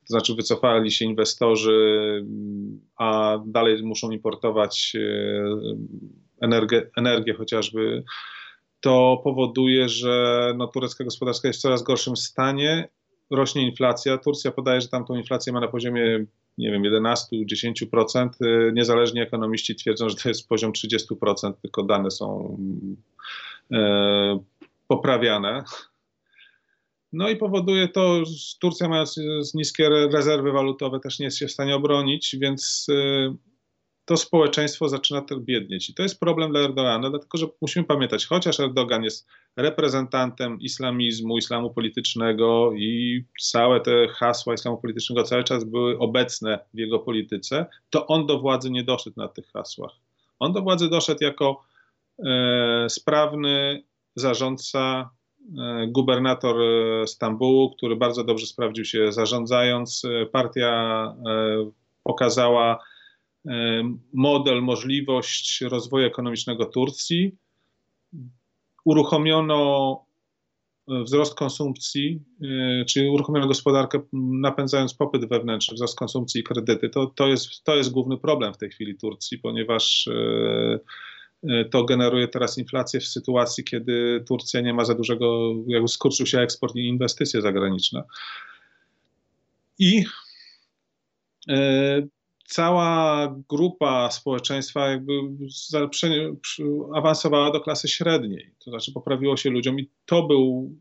to 0.00 0.06
znaczy 0.08 0.34
wycofali 0.34 0.90
się 0.90 1.04
inwestorzy, 1.04 2.24
a 2.96 3.38
dalej 3.46 3.82
muszą 3.82 4.10
importować 4.10 4.92
e, 4.96 6.23
energię, 6.40 6.90
energię 6.96 7.34
chociażby, 7.34 8.04
to 8.80 9.20
powoduje, 9.24 9.88
że 9.88 10.52
no, 10.56 10.66
turecka 10.66 11.04
gospodarka 11.04 11.48
jest 11.48 11.58
w 11.58 11.62
coraz 11.62 11.82
gorszym 11.82 12.16
stanie 12.16 12.88
rośnie 13.30 13.62
inflacja. 13.68 14.18
Turcja 14.18 14.50
podaje, 14.50 14.80
że 14.80 14.88
tam 14.88 15.04
tą 15.04 15.14
inflację 15.14 15.52
ma 15.52 15.60
na 15.60 15.68
poziomie 15.68 16.26
nie 16.58 16.70
wiem, 16.70 16.82
11-10%. 16.82 18.28
Y, 18.42 18.72
niezależni 18.74 19.20
ekonomiści 19.20 19.74
twierdzą, 19.74 20.08
że 20.08 20.16
to 20.16 20.28
jest 20.28 20.48
poziom 20.48 20.72
30%, 20.72 21.52
tylko 21.62 21.82
dane 21.82 22.10
są 22.10 22.58
e, 23.72 24.38
poprawiane. 24.88 25.64
No 27.12 27.28
i 27.28 27.36
powoduje 27.36 27.88
to, 27.88 28.24
że 28.24 28.56
Turcja 28.60 28.88
mając 28.88 29.20
niskie 29.54 29.88
rezerwy 29.88 30.52
walutowe 30.52 31.00
też 31.00 31.18
nie 31.18 31.24
jest 31.24 31.38
się 31.38 31.46
w 31.46 31.52
stanie 31.52 31.76
obronić, 31.76 32.36
więc 32.40 32.86
y, 32.88 33.34
to 34.04 34.16
społeczeństwo 34.16 34.88
zaczyna 34.88 35.22
tak 35.22 35.40
biednieć. 35.40 35.90
I 35.90 35.94
to 35.94 36.02
jest 36.02 36.20
problem 36.20 36.50
dla 36.50 36.60
Erdogana, 36.60 37.10
dlatego 37.10 37.38
że 37.38 37.46
musimy 37.60 37.84
pamiętać, 37.84 38.26
chociaż 38.26 38.60
Erdogan 38.60 39.04
jest 39.04 39.26
reprezentantem 39.56 40.60
islamizmu, 40.60 41.38
islamu 41.38 41.70
politycznego 41.70 42.72
i 42.72 43.24
całe 43.40 43.80
te 43.80 44.08
hasła 44.08 44.54
islamu 44.54 44.78
politycznego 44.78 45.22
cały 45.22 45.44
czas 45.44 45.64
były 45.64 45.98
obecne 45.98 46.58
w 46.74 46.78
jego 46.78 46.98
polityce, 46.98 47.66
to 47.90 48.06
on 48.06 48.26
do 48.26 48.38
władzy 48.38 48.70
nie 48.70 48.84
doszedł 48.84 49.20
na 49.20 49.28
tych 49.28 49.46
hasłach. 49.52 49.92
On 50.38 50.52
do 50.52 50.62
władzy 50.62 50.88
doszedł 50.88 51.24
jako 51.24 51.62
e, 52.24 52.86
sprawny 52.88 53.82
zarządca, 54.16 55.10
e, 55.58 55.86
gubernator 55.86 56.56
e, 56.60 57.06
Stambułu, 57.06 57.70
który 57.76 57.96
bardzo 57.96 58.24
dobrze 58.24 58.46
sprawdził 58.46 58.84
się 58.84 59.12
zarządzając. 59.12 60.02
E, 60.04 60.26
partia 60.26 60.70
e, 61.26 61.70
pokazała 62.02 62.78
model, 64.12 64.62
możliwość 64.62 65.60
rozwoju 65.60 66.06
ekonomicznego 66.06 66.66
Turcji. 66.66 67.36
Uruchomiono 68.84 70.00
e, 70.88 71.02
wzrost 71.02 71.34
konsumpcji, 71.34 72.22
e, 72.42 72.84
czy 72.84 73.10
uruchomiono 73.10 73.46
gospodarkę 73.46 74.00
napędzając 74.12 74.94
popyt 74.94 75.28
wewnętrzny, 75.28 75.74
wzrost 75.74 75.98
konsumpcji 75.98 76.40
i 76.40 76.44
kredyty. 76.44 76.88
To, 76.88 77.06
to, 77.06 77.26
jest, 77.28 77.64
to 77.64 77.76
jest 77.76 77.90
główny 77.90 78.18
problem 78.18 78.54
w 78.54 78.58
tej 78.58 78.70
chwili 78.70 78.98
Turcji, 78.98 79.38
ponieważ 79.38 80.08
e, 80.08 80.78
to 81.70 81.84
generuje 81.84 82.28
teraz 82.28 82.58
inflację 82.58 83.00
w 83.00 83.06
sytuacji, 83.06 83.64
kiedy 83.64 84.24
Turcja 84.28 84.60
nie 84.60 84.74
ma 84.74 84.84
za 84.84 84.94
dużego, 84.94 85.54
jakby 85.66 85.88
skurczył 85.88 86.26
się 86.26 86.40
eksport 86.40 86.76
i 86.76 86.86
inwestycje 86.86 87.42
zagraniczne. 87.42 88.02
I 89.78 90.04
cała 92.54 93.28
grupa 93.48 94.10
społeczeństwa 94.10 94.88
jakby 94.88 95.12
awansowała 96.94 97.50
do 97.50 97.60
klasy 97.60 97.88
średniej, 97.88 98.54
to 98.64 98.70
znaczy 98.70 98.92
poprawiło 98.92 99.36
się 99.36 99.50
ludziom 99.50 99.80
i 99.80 99.90
to 100.06 100.22
był 100.22 100.76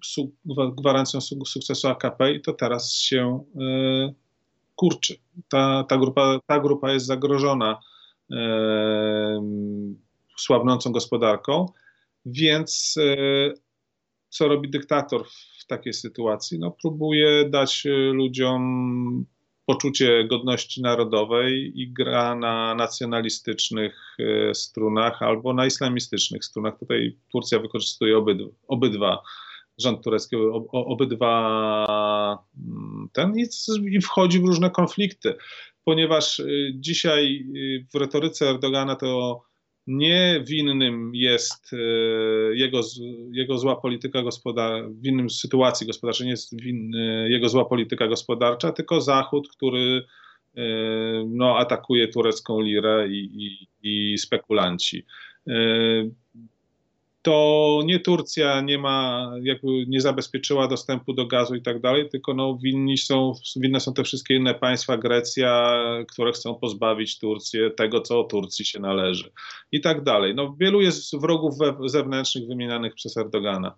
gwarancją 0.78 1.22
sukcesu 1.46 1.88
AKP 1.88 2.34
i 2.34 2.42
to 2.42 2.54
teraz 2.54 2.94
się 2.94 3.44
e, 3.62 4.14
kurczy. 4.76 5.16
Ta, 5.50 5.84
ta, 5.84 5.98
grupa, 5.98 6.40
ta 6.48 6.60
grupa 6.60 6.92
jest 6.92 7.06
zagrożona 7.06 7.80
e, 8.32 9.42
słabnącą 10.38 10.92
gospodarką, 10.92 11.66
więc 12.26 12.96
e, 12.98 13.54
co 14.30 14.48
robi 14.48 14.70
dyktator 14.70 15.26
w 15.60 15.66
takiej 15.66 15.94
sytuacji? 15.94 16.60
No, 16.60 16.72
próbuje 16.72 17.50
dać 17.50 17.84
ludziom 18.12 19.26
poczucie 19.66 20.28
godności 20.28 20.82
narodowej 20.82 21.72
i 21.76 21.94
gra 21.94 22.36
na 22.36 22.76
nacjonalistycznych 22.76 24.18
e, 24.20 24.54
strunach 24.56 25.22
albo 25.22 25.54
na 25.54 25.66
islamistycznych 25.66 26.46
strunach. 26.46 26.80
Tutaj 26.80 27.18
Turcja 27.32 27.60
wykorzystuje 27.60 28.18
obydwa, 28.18 28.50
obydwa 28.68 29.24
rząd 29.78 30.04
turecki 30.04 30.36
obydwa 30.72 32.44
mm, 32.58 33.10
ten 33.14 33.34
i 33.90 34.02
wchodzi 34.02 34.40
w 34.40 34.46
różne 34.46 34.70
konflikty, 34.70 35.36
ponieważ 35.86 36.40
e, 36.40 36.46
dzisiaj 36.76 37.36
e, 37.36 37.86
w 37.94 37.96
retoryce 37.96 38.50
Erdogana 38.50 38.96
to 38.96 39.42
nie 39.88 40.44
winnym 40.48 41.12
jest 41.16 41.74
e, 41.74 41.78
jego, 42.56 42.82
jego 43.32 43.58
zła 43.58 43.76
polityka 43.76 44.22
gospodarcza, 44.22 44.90
w 44.90 45.06
innym 45.06 45.30
sytuacji 45.30 45.88
gospodarczej 45.88 46.26
nie 46.26 46.32
jest 46.32 46.62
winny 46.62 47.30
jego 47.30 47.50
zła 47.50 47.66
polityka 47.66 48.08
gospodarcza, 48.08 48.72
tylko 48.72 49.02
Zachód, 49.02 49.50
który 49.50 50.06
e, 50.58 50.62
no, 51.28 51.58
atakuje 51.58 52.08
turecką 52.08 52.62
lirę 52.62 53.08
i, 53.10 53.30
i, 53.34 53.68
i 54.14 54.18
spekulanci. 54.18 55.06
To 57.24 57.80
nie 57.86 58.00
Turcja 58.00 58.62
nie 58.62 58.78
ma, 58.78 59.32
jakby 59.44 59.68
nie 59.88 60.02
zabezpieczyła 60.02 60.68
dostępu 60.68 61.14
do 61.14 61.28
gazu 61.28 61.56
i 61.56 61.62
tak 61.62 61.82
dalej, 61.82 62.10
tylko 62.10 62.34
no, 62.34 62.58
winni 62.64 62.98
są, 62.98 63.34
winne 63.56 63.80
są 63.80 63.94
te 63.94 64.04
wszystkie 64.04 64.36
inne 64.36 64.54
państwa, 64.56 64.98
Grecja, 64.98 65.74
które 66.08 66.32
chcą 66.32 66.56
pozbawić 66.56 67.20
Turcję 67.20 67.72
tego, 67.72 68.02
co 68.02 68.24
Turcji 68.24 68.66
się 68.66 68.80
należy 68.80 69.32
i 69.72 69.82
tak 69.82 70.04
dalej. 70.04 70.36
No, 70.36 70.56
wielu 70.60 70.82
jest 70.82 71.22
wrogów 71.22 71.54
zewnętrznych 71.86 72.48
wymienianych 72.48 72.94
przez 72.94 73.18
Erdogana. 73.18 73.76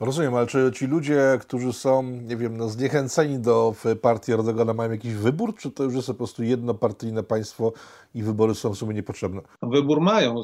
Rozumiem, 0.00 0.34
ale 0.34 0.46
czy 0.46 0.70
ci 0.74 0.86
ludzie, 0.86 1.38
którzy 1.40 1.72
są, 1.72 2.02
nie 2.02 2.36
wiem, 2.36 2.56
no, 2.56 2.68
zniechęceni 2.68 3.38
do 3.38 3.74
partii 4.02 4.32
Erdogana 4.32 4.74
mają 4.74 4.90
jakiś 4.90 5.14
wybór, 5.14 5.54
czy 5.56 5.70
to 5.70 5.84
już 5.84 5.94
jest 5.94 6.06
po 6.06 6.14
prostu 6.14 6.42
jednopartyjne 6.42 7.22
państwo 7.22 7.72
i 8.14 8.22
wybory 8.22 8.54
są 8.54 8.70
w 8.70 8.78
sumie 8.78 8.94
niepotrzebne? 8.94 9.40
Wybór 9.62 10.00
mają. 10.00 10.40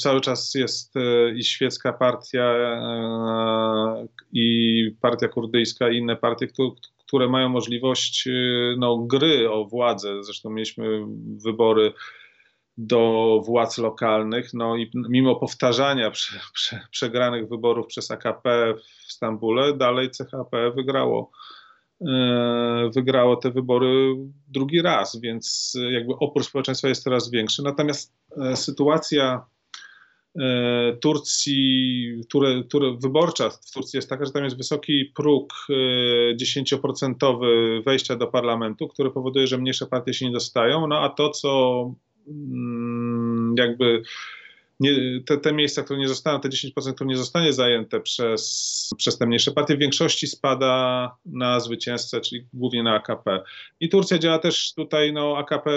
Cały 0.00 0.20
czas 0.20 0.54
jest 0.54 0.96
e, 0.96 1.34
i 1.34 1.44
świecka 1.44 1.92
partia, 1.92 2.42
e, 2.42 4.06
i 4.32 4.96
partia 5.00 5.28
kurdyjska, 5.28 5.90
i 5.90 5.96
inne 5.96 6.16
partie, 6.16 6.48
które 7.06 7.28
mają 7.28 7.48
możliwość 7.48 8.28
e, 8.28 8.30
no, 8.78 8.98
gry 8.98 9.50
o 9.50 9.64
władzę. 9.64 10.24
Zresztą 10.24 10.50
mieliśmy 10.50 11.06
wybory 11.44 11.92
do 12.78 13.40
władz 13.46 13.78
lokalnych. 13.78 14.54
No 14.54 14.76
i 14.76 14.90
mimo 14.94 15.36
powtarzania 15.36 16.10
prze, 16.10 16.40
prze, 16.52 16.80
przegranych 16.90 17.48
wyborów 17.48 17.86
przez 17.86 18.10
AKP 18.10 18.74
w 19.08 19.12
Stambule, 19.12 19.76
dalej 19.76 20.10
CHP 20.18 20.70
wygrało, 20.70 21.30
e, 22.00 22.90
wygrało 22.94 23.36
te 23.36 23.50
wybory 23.50 24.16
drugi 24.48 24.82
raz, 24.82 25.20
więc 25.20 25.76
jakby 25.90 26.12
opór 26.12 26.44
społeczeństwa 26.44 26.88
jest 26.88 27.02
coraz 27.02 27.30
większy. 27.30 27.62
Natomiast 27.62 28.14
e, 28.36 28.56
sytuacja 28.56 29.46
e, 30.38 30.96
Turcji, 31.00 32.20
które, 32.28 32.62
które, 32.68 32.96
wyborcza 33.02 33.50
w 33.50 33.70
Turcji 33.70 33.96
jest 33.96 34.10
taka, 34.10 34.24
że 34.24 34.32
tam 34.32 34.44
jest 34.44 34.56
wysoki 34.56 35.12
próg 35.16 35.52
10% 36.40 37.38
wejścia 37.84 38.16
do 38.16 38.26
parlamentu, 38.26 38.88
który 38.88 39.10
powoduje, 39.10 39.46
że 39.46 39.58
mniejsze 39.58 39.86
partie 39.86 40.14
się 40.14 40.26
nie 40.26 40.32
dostają, 40.32 40.86
no 40.86 41.00
a 41.00 41.08
to, 41.08 41.30
co 41.30 41.94
jakby 43.58 44.02
nie, 44.80 45.20
te, 45.26 45.38
te, 45.38 45.52
miejsca, 45.52 45.82
które 45.82 45.98
nie 45.98 46.08
zostaną, 46.08 46.40
te 46.40 46.48
10%, 46.48 46.94
które 46.94 47.08
nie 47.08 47.16
zostanie 47.16 47.52
zajęte 47.52 48.00
przez, 48.00 48.90
przez 48.96 49.18
te 49.18 49.26
mniejsze 49.26 49.52
partie, 49.52 49.76
w 49.76 49.78
większości 49.78 50.26
spada 50.26 51.16
na 51.26 51.60
zwycięzcę, 51.60 52.20
czyli 52.20 52.46
głównie 52.52 52.82
na 52.82 52.94
AKP. 52.94 53.42
I 53.80 53.88
Turcja 53.88 54.18
działa 54.18 54.38
też 54.38 54.74
tutaj, 54.74 55.12
no 55.12 55.36
AKP 55.36 55.70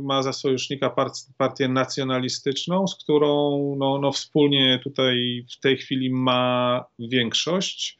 ma 0.00 0.22
za 0.22 0.32
sojusznika 0.32 0.94
partię 1.38 1.68
nacjonalistyczną, 1.68 2.86
z 2.86 2.96
którą 2.96 3.58
no, 3.78 3.98
no 3.98 4.12
wspólnie 4.12 4.80
tutaj 4.84 5.46
w 5.56 5.60
tej 5.60 5.76
chwili 5.76 6.10
ma 6.10 6.84
większość. 6.98 7.98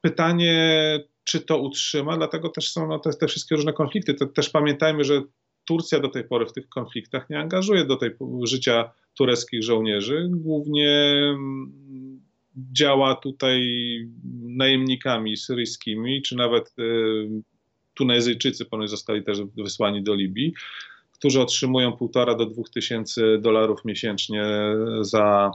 Pytanie, 0.00 0.98
czy 1.24 1.40
to 1.40 1.58
utrzyma, 1.58 2.16
dlatego 2.16 2.48
też 2.48 2.70
są 2.70 2.88
no, 2.88 2.98
te, 2.98 3.10
te 3.10 3.26
wszystkie 3.26 3.54
różne 3.56 3.72
konflikty. 3.72 4.14
To 4.14 4.26
też 4.26 4.50
pamiętajmy, 4.50 5.04
że 5.04 5.22
Turcja 5.68 6.00
do 6.00 6.08
tej 6.08 6.24
pory 6.24 6.46
w 6.46 6.52
tych 6.52 6.68
konfliktach 6.68 7.30
nie 7.30 7.38
angażuje 7.38 7.84
do 7.84 7.96
tej 7.96 8.10
życia 8.42 8.90
tureckich 9.14 9.62
żołnierzy. 9.62 10.28
Głównie 10.30 10.90
mm, 11.30 12.20
działa 12.72 13.14
tutaj 13.14 13.60
najemnikami 14.42 15.36
syryjskimi, 15.36 16.22
czy 16.22 16.36
nawet 16.36 16.74
y, 16.78 17.28
Tunezyjczycy 17.94 18.64
ponoć 18.64 18.90
zostali 18.90 19.24
też 19.24 19.38
wysłani 19.42 20.02
do 20.02 20.14
Libii, 20.14 20.54
którzy 21.12 21.40
otrzymują 21.40 21.92
półtora 21.92 22.34
do 22.34 22.46
dwóch 22.46 22.70
tysięcy 22.70 23.38
dolarów 23.40 23.84
miesięcznie 23.84 24.44
za, 25.00 25.50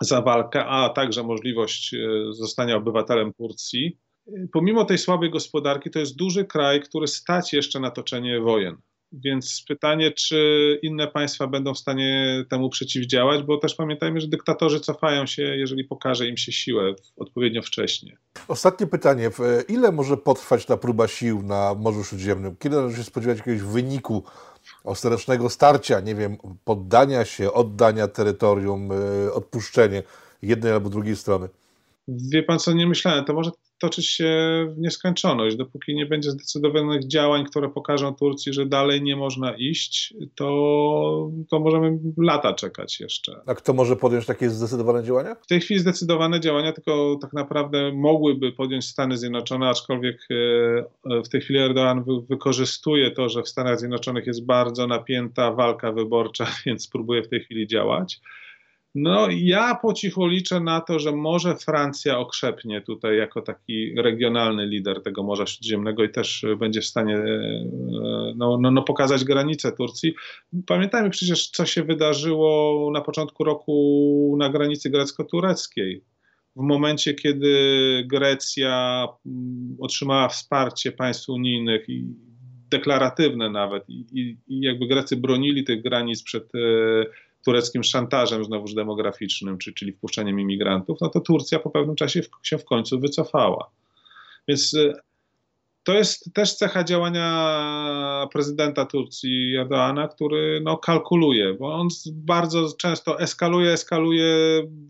za 0.00 0.20
walkę, 0.20 0.64
a 0.64 0.88
także 0.88 1.22
możliwość 1.22 1.94
y, 1.94 2.32
zostania 2.32 2.76
obywatelem 2.76 3.32
Turcji 3.32 3.96
pomimo 4.52 4.84
tej 4.84 4.98
słabej 4.98 5.30
gospodarki, 5.30 5.90
to 5.90 5.98
jest 5.98 6.16
duży 6.16 6.44
kraj, 6.44 6.80
który 6.80 7.06
stać 7.06 7.52
jeszcze 7.52 7.80
na 7.80 7.90
toczenie 7.90 8.40
wojen. 8.40 8.76
Więc 9.12 9.64
pytanie, 9.68 10.10
czy 10.10 10.78
inne 10.82 11.08
państwa 11.08 11.46
będą 11.46 11.74
w 11.74 11.78
stanie 11.78 12.44
temu 12.50 12.70
przeciwdziałać, 12.70 13.42
bo 13.42 13.58
też 13.58 13.74
pamiętajmy, 13.74 14.20
że 14.20 14.28
dyktatorzy 14.28 14.80
cofają 14.80 15.26
się, 15.26 15.42
jeżeli 15.42 15.84
pokaże 15.84 16.26
im 16.26 16.36
się 16.36 16.52
siłę 16.52 16.94
odpowiednio 17.16 17.62
wcześnie. 17.62 18.16
Ostatnie 18.48 18.86
pytanie. 18.86 19.30
Ile 19.68 19.92
może 19.92 20.16
potrwać 20.16 20.66
ta 20.66 20.76
próba 20.76 21.08
sił 21.08 21.42
na 21.42 21.74
Morzu 21.74 22.04
Śródziemnym? 22.04 22.56
Kiedy 22.58 22.76
należy 22.76 22.96
się 22.96 23.04
spodziewać 23.04 23.38
jakiegoś 23.38 23.62
wyniku 23.62 24.24
ostatecznego 24.84 25.50
starcia, 25.50 26.00
nie 26.00 26.14
wiem, 26.14 26.36
poddania 26.64 27.24
się, 27.24 27.52
oddania 27.52 28.08
terytorium, 28.08 28.92
e, 28.92 29.32
odpuszczenie 29.32 30.02
jednej 30.42 30.72
albo 30.72 30.90
drugiej 30.90 31.16
strony? 31.16 31.48
Wie 32.08 32.42
pan 32.42 32.58
co, 32.58 32.72
nie 32.72 32.86
myślałem, 32.86 33.24
to 33.24 33.34
może 33.34 33.50
toczyć 33.82 34.08
się 34.08 34.32
w 34.76 34.78
nieskończoność. 34.78 35.56
Dopóki 35.56 35.94
nie 35.94 36.06
będzie 36.06 36.30
zdecydowanych 36.30 37.06
działań, 37.06 37.44
które 37.44 37.68
pokażą 37.68 38.14
Turcji, 38.14 38.52
że 38.52 38.66
dalej 38.66 39.02
nie 39.02 39.16
można 39.16 39.52
iść, 39.56 40.14
to, 40.34 41.30
to 41.50 41.60
możemy 41.60 41.98
lata 42.18 42.54
czekać 42.54 43.00
jeszcze. 43.00 43.40
A 43.46 43.54
kto 43.54 43.72
może 43.72 43.96
podjąć 43.96 44.26
takie 44.26 44.50
zdecydowane 44.50 45.04
działania? 45.04 45.34
W 45.34 45.46
tej 45.46 45.60
chwili 45.60 45.80
zdecydowane 45.80 46.40
działania 46.40 46.72
tylko 46.72 47.18
tak 47.20 47.32
naprawdę 47.32 47.92
mogłyby 47.92 48.52
podjąć 48.52 48.84
Stany 48.84 49.18
Zjednoczone, 49.18 49.68
aczkolwiek 49.68 50.16
e, 51.10 51.22
w 51.22 51.28
tej 51.28 51.40
chwili 51.40 51.58
Erdogan 51.58 52.04
wykorzystuje 52.28 53.10
to, 53.10 53.28
że 53.28 53.42
w 53.42 53.48
Stanach 53.48 53.78
Zjednoczonych 53.78 54.26
jest 54.26 54.46
bardzo 54.46 54.86
napięta 54.86 55.52
walka 55.52 55.92
wyborcza, 55.92 56.46
więc 56.66 56.88
próbuje 56.88 57.22
w 57.22 57.28
tej 57.28 57.40
chwili 57.40 57.66
działać. 57.66 58.20
No, 58.94 59.28
ja 59.30 59.74
po 59.74 59.92
cichu 59.92 60.26
liczę 60.26 60.60
na 60.60 60.80
to, 60.80 60.98
że 60.98 61.12
może 61.12 61.56
Francja 61.56 62.18
okrzepnie 62.18 62.80
tutaj 62.80 63.16
jako 63.16 63.42
taki 63.42 63.94
regionalny 63.94 64.66
lider 64.66 65.02
tego 65.02 65.22
Morza 65.22 65.46
Śródziemnego 65.46 66.04
i 66.04 66.10
też 66.10 66.46
będzie 66.58 66.80
w 66.80 66.86
stanie 66.86 67.16
e, 67.16 67.64
no, 68.36 68.58
no, 68.60 68.70
no 68.70 68.82
pokazać 68.82 69.24
granice 69.24 69.72
Turcji. 69.72 70.14
Pamiętajmy 70.66 71.10
przecież, 71.10 71.48
co 71.48 71.66
się 71.66 71.82
wydarzyło 71.82 72.90
na 72.94 73.00
początku 73.00 73.44
roku 73.44 74.36
na 74.38 74.48
granicy 74.48 74.90
grecko-tureckiej. 74.90 76.04
W 76.56 76.62
momencie, 76.62 77.14
kiedy 77.14 77.54
Grecja 78.06 79.08
mm, 79.26 79.76
otrzymała 79.80 80.28
wsparcie 80.28 80.92
państw 80.92 81.28
unijnych 81.28 81.88
i 81.88 82.06
deklaratywne 82.70 83.50
nawet, 83.50 83.84
i, 83.88 84.06
i, 84.48 84.60
jakby 84.60 84.86
Grecy 84.86 85.16
bronili 85.16 85.64
tych 85.64 85.82
granic 85.82 86.22
przed 86.22 86.54
e, 86.54 86.58
tureckim 87.42 87.84
szantażem 87.84 88.44
znowuż 88.44 88.74
demograficznym, 88.74 89.58
czy, 89.58 89.72
czyli 89.72 89.92
wpuszczeniem 89.92 90.40
imigrantów, 90.40 90.98
no 91.00 91.08
to 91.08 91.20
Turcja 91.20 91.58
po 91.58 91.70
pewnym 91.70 91.96
czasie 91.96 92.22
w, 92.22 92.28
się 92.42 92.58
w 92.58 92.64
końcu 92.64 93.00
wycofała. 93.00 93.70
Więc 94.48 94.74
y, 94.74 94.92
to 95.84 95.94
jest 95.94 96.34
też 96.34 96.54
cecha 96.54 96.84
działania 96.84 98.28
prezydenta 98.32 98.86
Turcji 98.86 99.56
Erdoana, 99.56 100.08
który 100.08 100.60
no, 100.64 100.76
kalkuluje, 100.76 101.54
bo 101.54 101.74
on 101.74 101.88
bardzo 102.12 102.72
często 102.78 103.20
eskaluje, 103.20 103.72
eskaluje, 103.72 104.34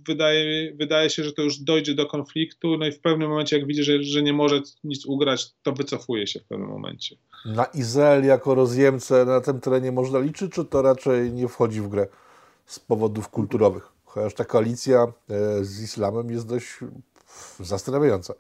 wydaje, 0.06 0.74
wydaje 0.74 1.10
się, 1.10 1.24
że 1.24 1.32
to 1.32 1.42
już 1.42 1.58
dojdzie 1.58 1.94
do 1.94 2.06
konfliktu, 2.06 2.76
no 2.78 2.86
i 2.86 2.92
w 2.92 3.00
pewnym 3.00 3.28
momencie, 3.28 3.58
jak 3.58 3.66
widzi, 3.66 3.84
że, 3.84 4.02
że 4.02 4.22
nie 4.22 4.32
może 4.32 4.60
nic 4.84 5.06
ugrać, 5.06 5.46
to 5.62 5.72
wycofuje 5.72 6.26
się 6.26 6.40
w 6.40 6.44
pewnym 6.44 6.68
momencie. 6.68 7.16
Na 7.44 7.64
Izrael 7.64 8.24
jako 8.24 8.54
rozjemcę 8.54 9.24
na 9.24 9.40
tym 9.40 9.60
terenie 9.60 9.92
można 9.92 10.18
liczyć, 10.18 10.52
czy 10.52 10.64
to 10.64 10.82
raczej 10.82 11.32
nie 11.32 11.48
wchodzi 11.48 11.80
w 11.80 11.88
grę? 11.88 12.06
Z 12.66 12.78
powodów 12.78 13.28
kulturowych. 13.28 13.92
Chociaż 14.04 14.34
ta 14.34 14.44
koalicja 14.44 15.12
e, 15.30 15.64
z 15.64 15.82
islamem 15.82 16.30
jest 16.30 16.48
dość 16.48 16.68
zastanawiająca. 17.60 18.34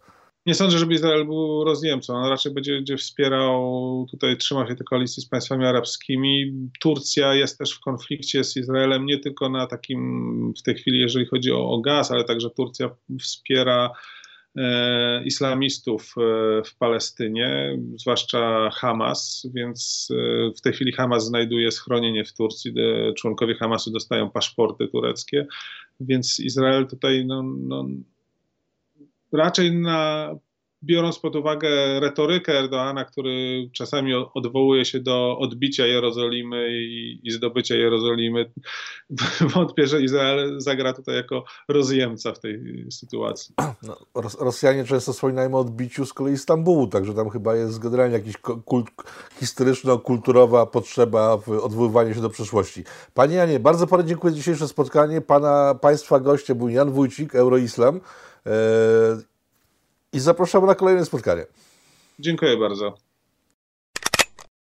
Nie 0.46 0.54
sądzę, 0.54 0.78
żeby 0.78 0.94
Izrael 0.94 1.24
był 1.24 1.64
rozjemcą. 1.64 2.14
On 2.14 2.28
raczej 2.28 2.52
będzie, 2.52 2.72
będzie 2.74 2.96
wspierał, 2.96 4.06
tutaj 4.10 4.36
trzymał 4.36 4.68
się 4.68 4.74
tej 4.74 4.86
koalicji 4.86 5.22
z 5.22 5.26
państwami 5.26 5.64
arabskimi. 5.66 6.52
Turcja 6.80 7.34
jest 7.34 7.58
też 7.58 7.72
w 7.72 7.80
konflikcie 7.80 8.44
z 8.44 8.56
Izraelem, 8.56 9.06
nie 9.06 9.18
tylko 9.18 9.48
na 9.48 9.66
takim 9.66 10.52
w 10.58 10.62
tej 10.62 10.74
chwili, 10.74 11.00
jeżeli 11.00 11.26
chodzi 11.26 11.52
o, 11.52 11.70
o 11.70 11.80
gaz, 11.80 12.10
ale 12.10 12.24
także 12.24 12.50
Turcja 12.50 12.90
wspiera 13.20 13.90
islamistów 15.24 16.14
e, 16.16 16.20
w 16.64 16.76
Palestynie, 16.76 17.78
zwłaszcza 17.96 18.70
Hamas, 18.70 19.48
więc 19.54 20.08
e, 20.10 20.50
w 20.56 20.60
tej 20.60 20.72
chwili 20.72 20.92
Hamas 20.92 21.26
znajduje 21.26 21.70
schronienie 21.70 22.24
w 22.24 22.32
Turcji, 22.32 22.74
członkowie 23.16 23.54
Hamasu 23.54 23.90
dostają 23.90 24.30
paszporty 24.30 24.88
tureckie, 24.88 25.46
więc 26.00 26.40
Izrael 26.40 26.86
tutaj 26.86 27.26
no, 27.26 27.42
no, 27.42 27.86
raczej 29.32 29.72
na 29.80 30.28
biorąc 30.84 31.18
pod 31.18 31.36
uwagę 31.36 32.00
retorykę 32.00 32.58
Erdoana, 32.58 33.04
który 33.04 33.68
czasami 33.72 34.14
odwołuje 34.34 34.84
się 34.84 35.00
do 35.00 35.38
odbicia 35.38 35.86
Jerozolimy 35.86 36.68
i, 36.72 37.20
i 37.24 37.30
zdobycia 37.30 37.74
Jerozolimy, 37.74 38.52
wątpię, 39.54 39.86
że 39.86 40.02
Izrael 40.02 40.60
zagra 40.60 40.92
tutaj 40.92 41.14
jako 41.14 41.44
rozjemca 41.68 42.32
w 42.32 42.40
tej 42.40 42.86
sytuacji. 42.90 43.54
No, 43.82 43.96
Rosjanie 44.40 44.84
często 44.84 45.12
wspominają 45.12 45.54
o 45.54 45.58
odbiciu 45.58 46.06
z 46.06 46.12
kolei 46.12 46.38
Stambułu, 46.38 46.86
także 46.86 47.14
tam 47.14 47.30
chyba 47.30 47.54
jest 47.56 47.78
generalnie 47.78 48.18
jakaś 48.18 48.36
kult, 48.64 48.86
historyczno-kulturowa 49.40 50.66
potrzeba 50.66 51.36
w 51.36 51.48
odwoływania 51.48 52.14
się 52.14 52.20
do 52.20 52.30
przeszłości. 52.30 52.84
Panie 53.14 53.36
Janie, 53.36 53.60
bardzo 53.60 53.86
Panu 53.86 54.02
dziękuję 54.02 54.30
za 54.30 54.36
dzisiejsze 54.36 54.68
spotkanie. 54.68 55.20
Pana 55.20 55.74
Państwa 55.74 56.20
gościem 56.20 56.58
był 56.58 56.68
Jan 56.68 56.90
Wójcik, 56.90 57.34
Euroislam. 57.34 58.00
I 60.12 60.20
zapraszamy 60.20 60.66
na 60.66 60.74
kolejne 60.74 61.04
spotkanie. 61.04 61.46
Dziękuję 62.18 62.56
bardzo. 62.56 62.94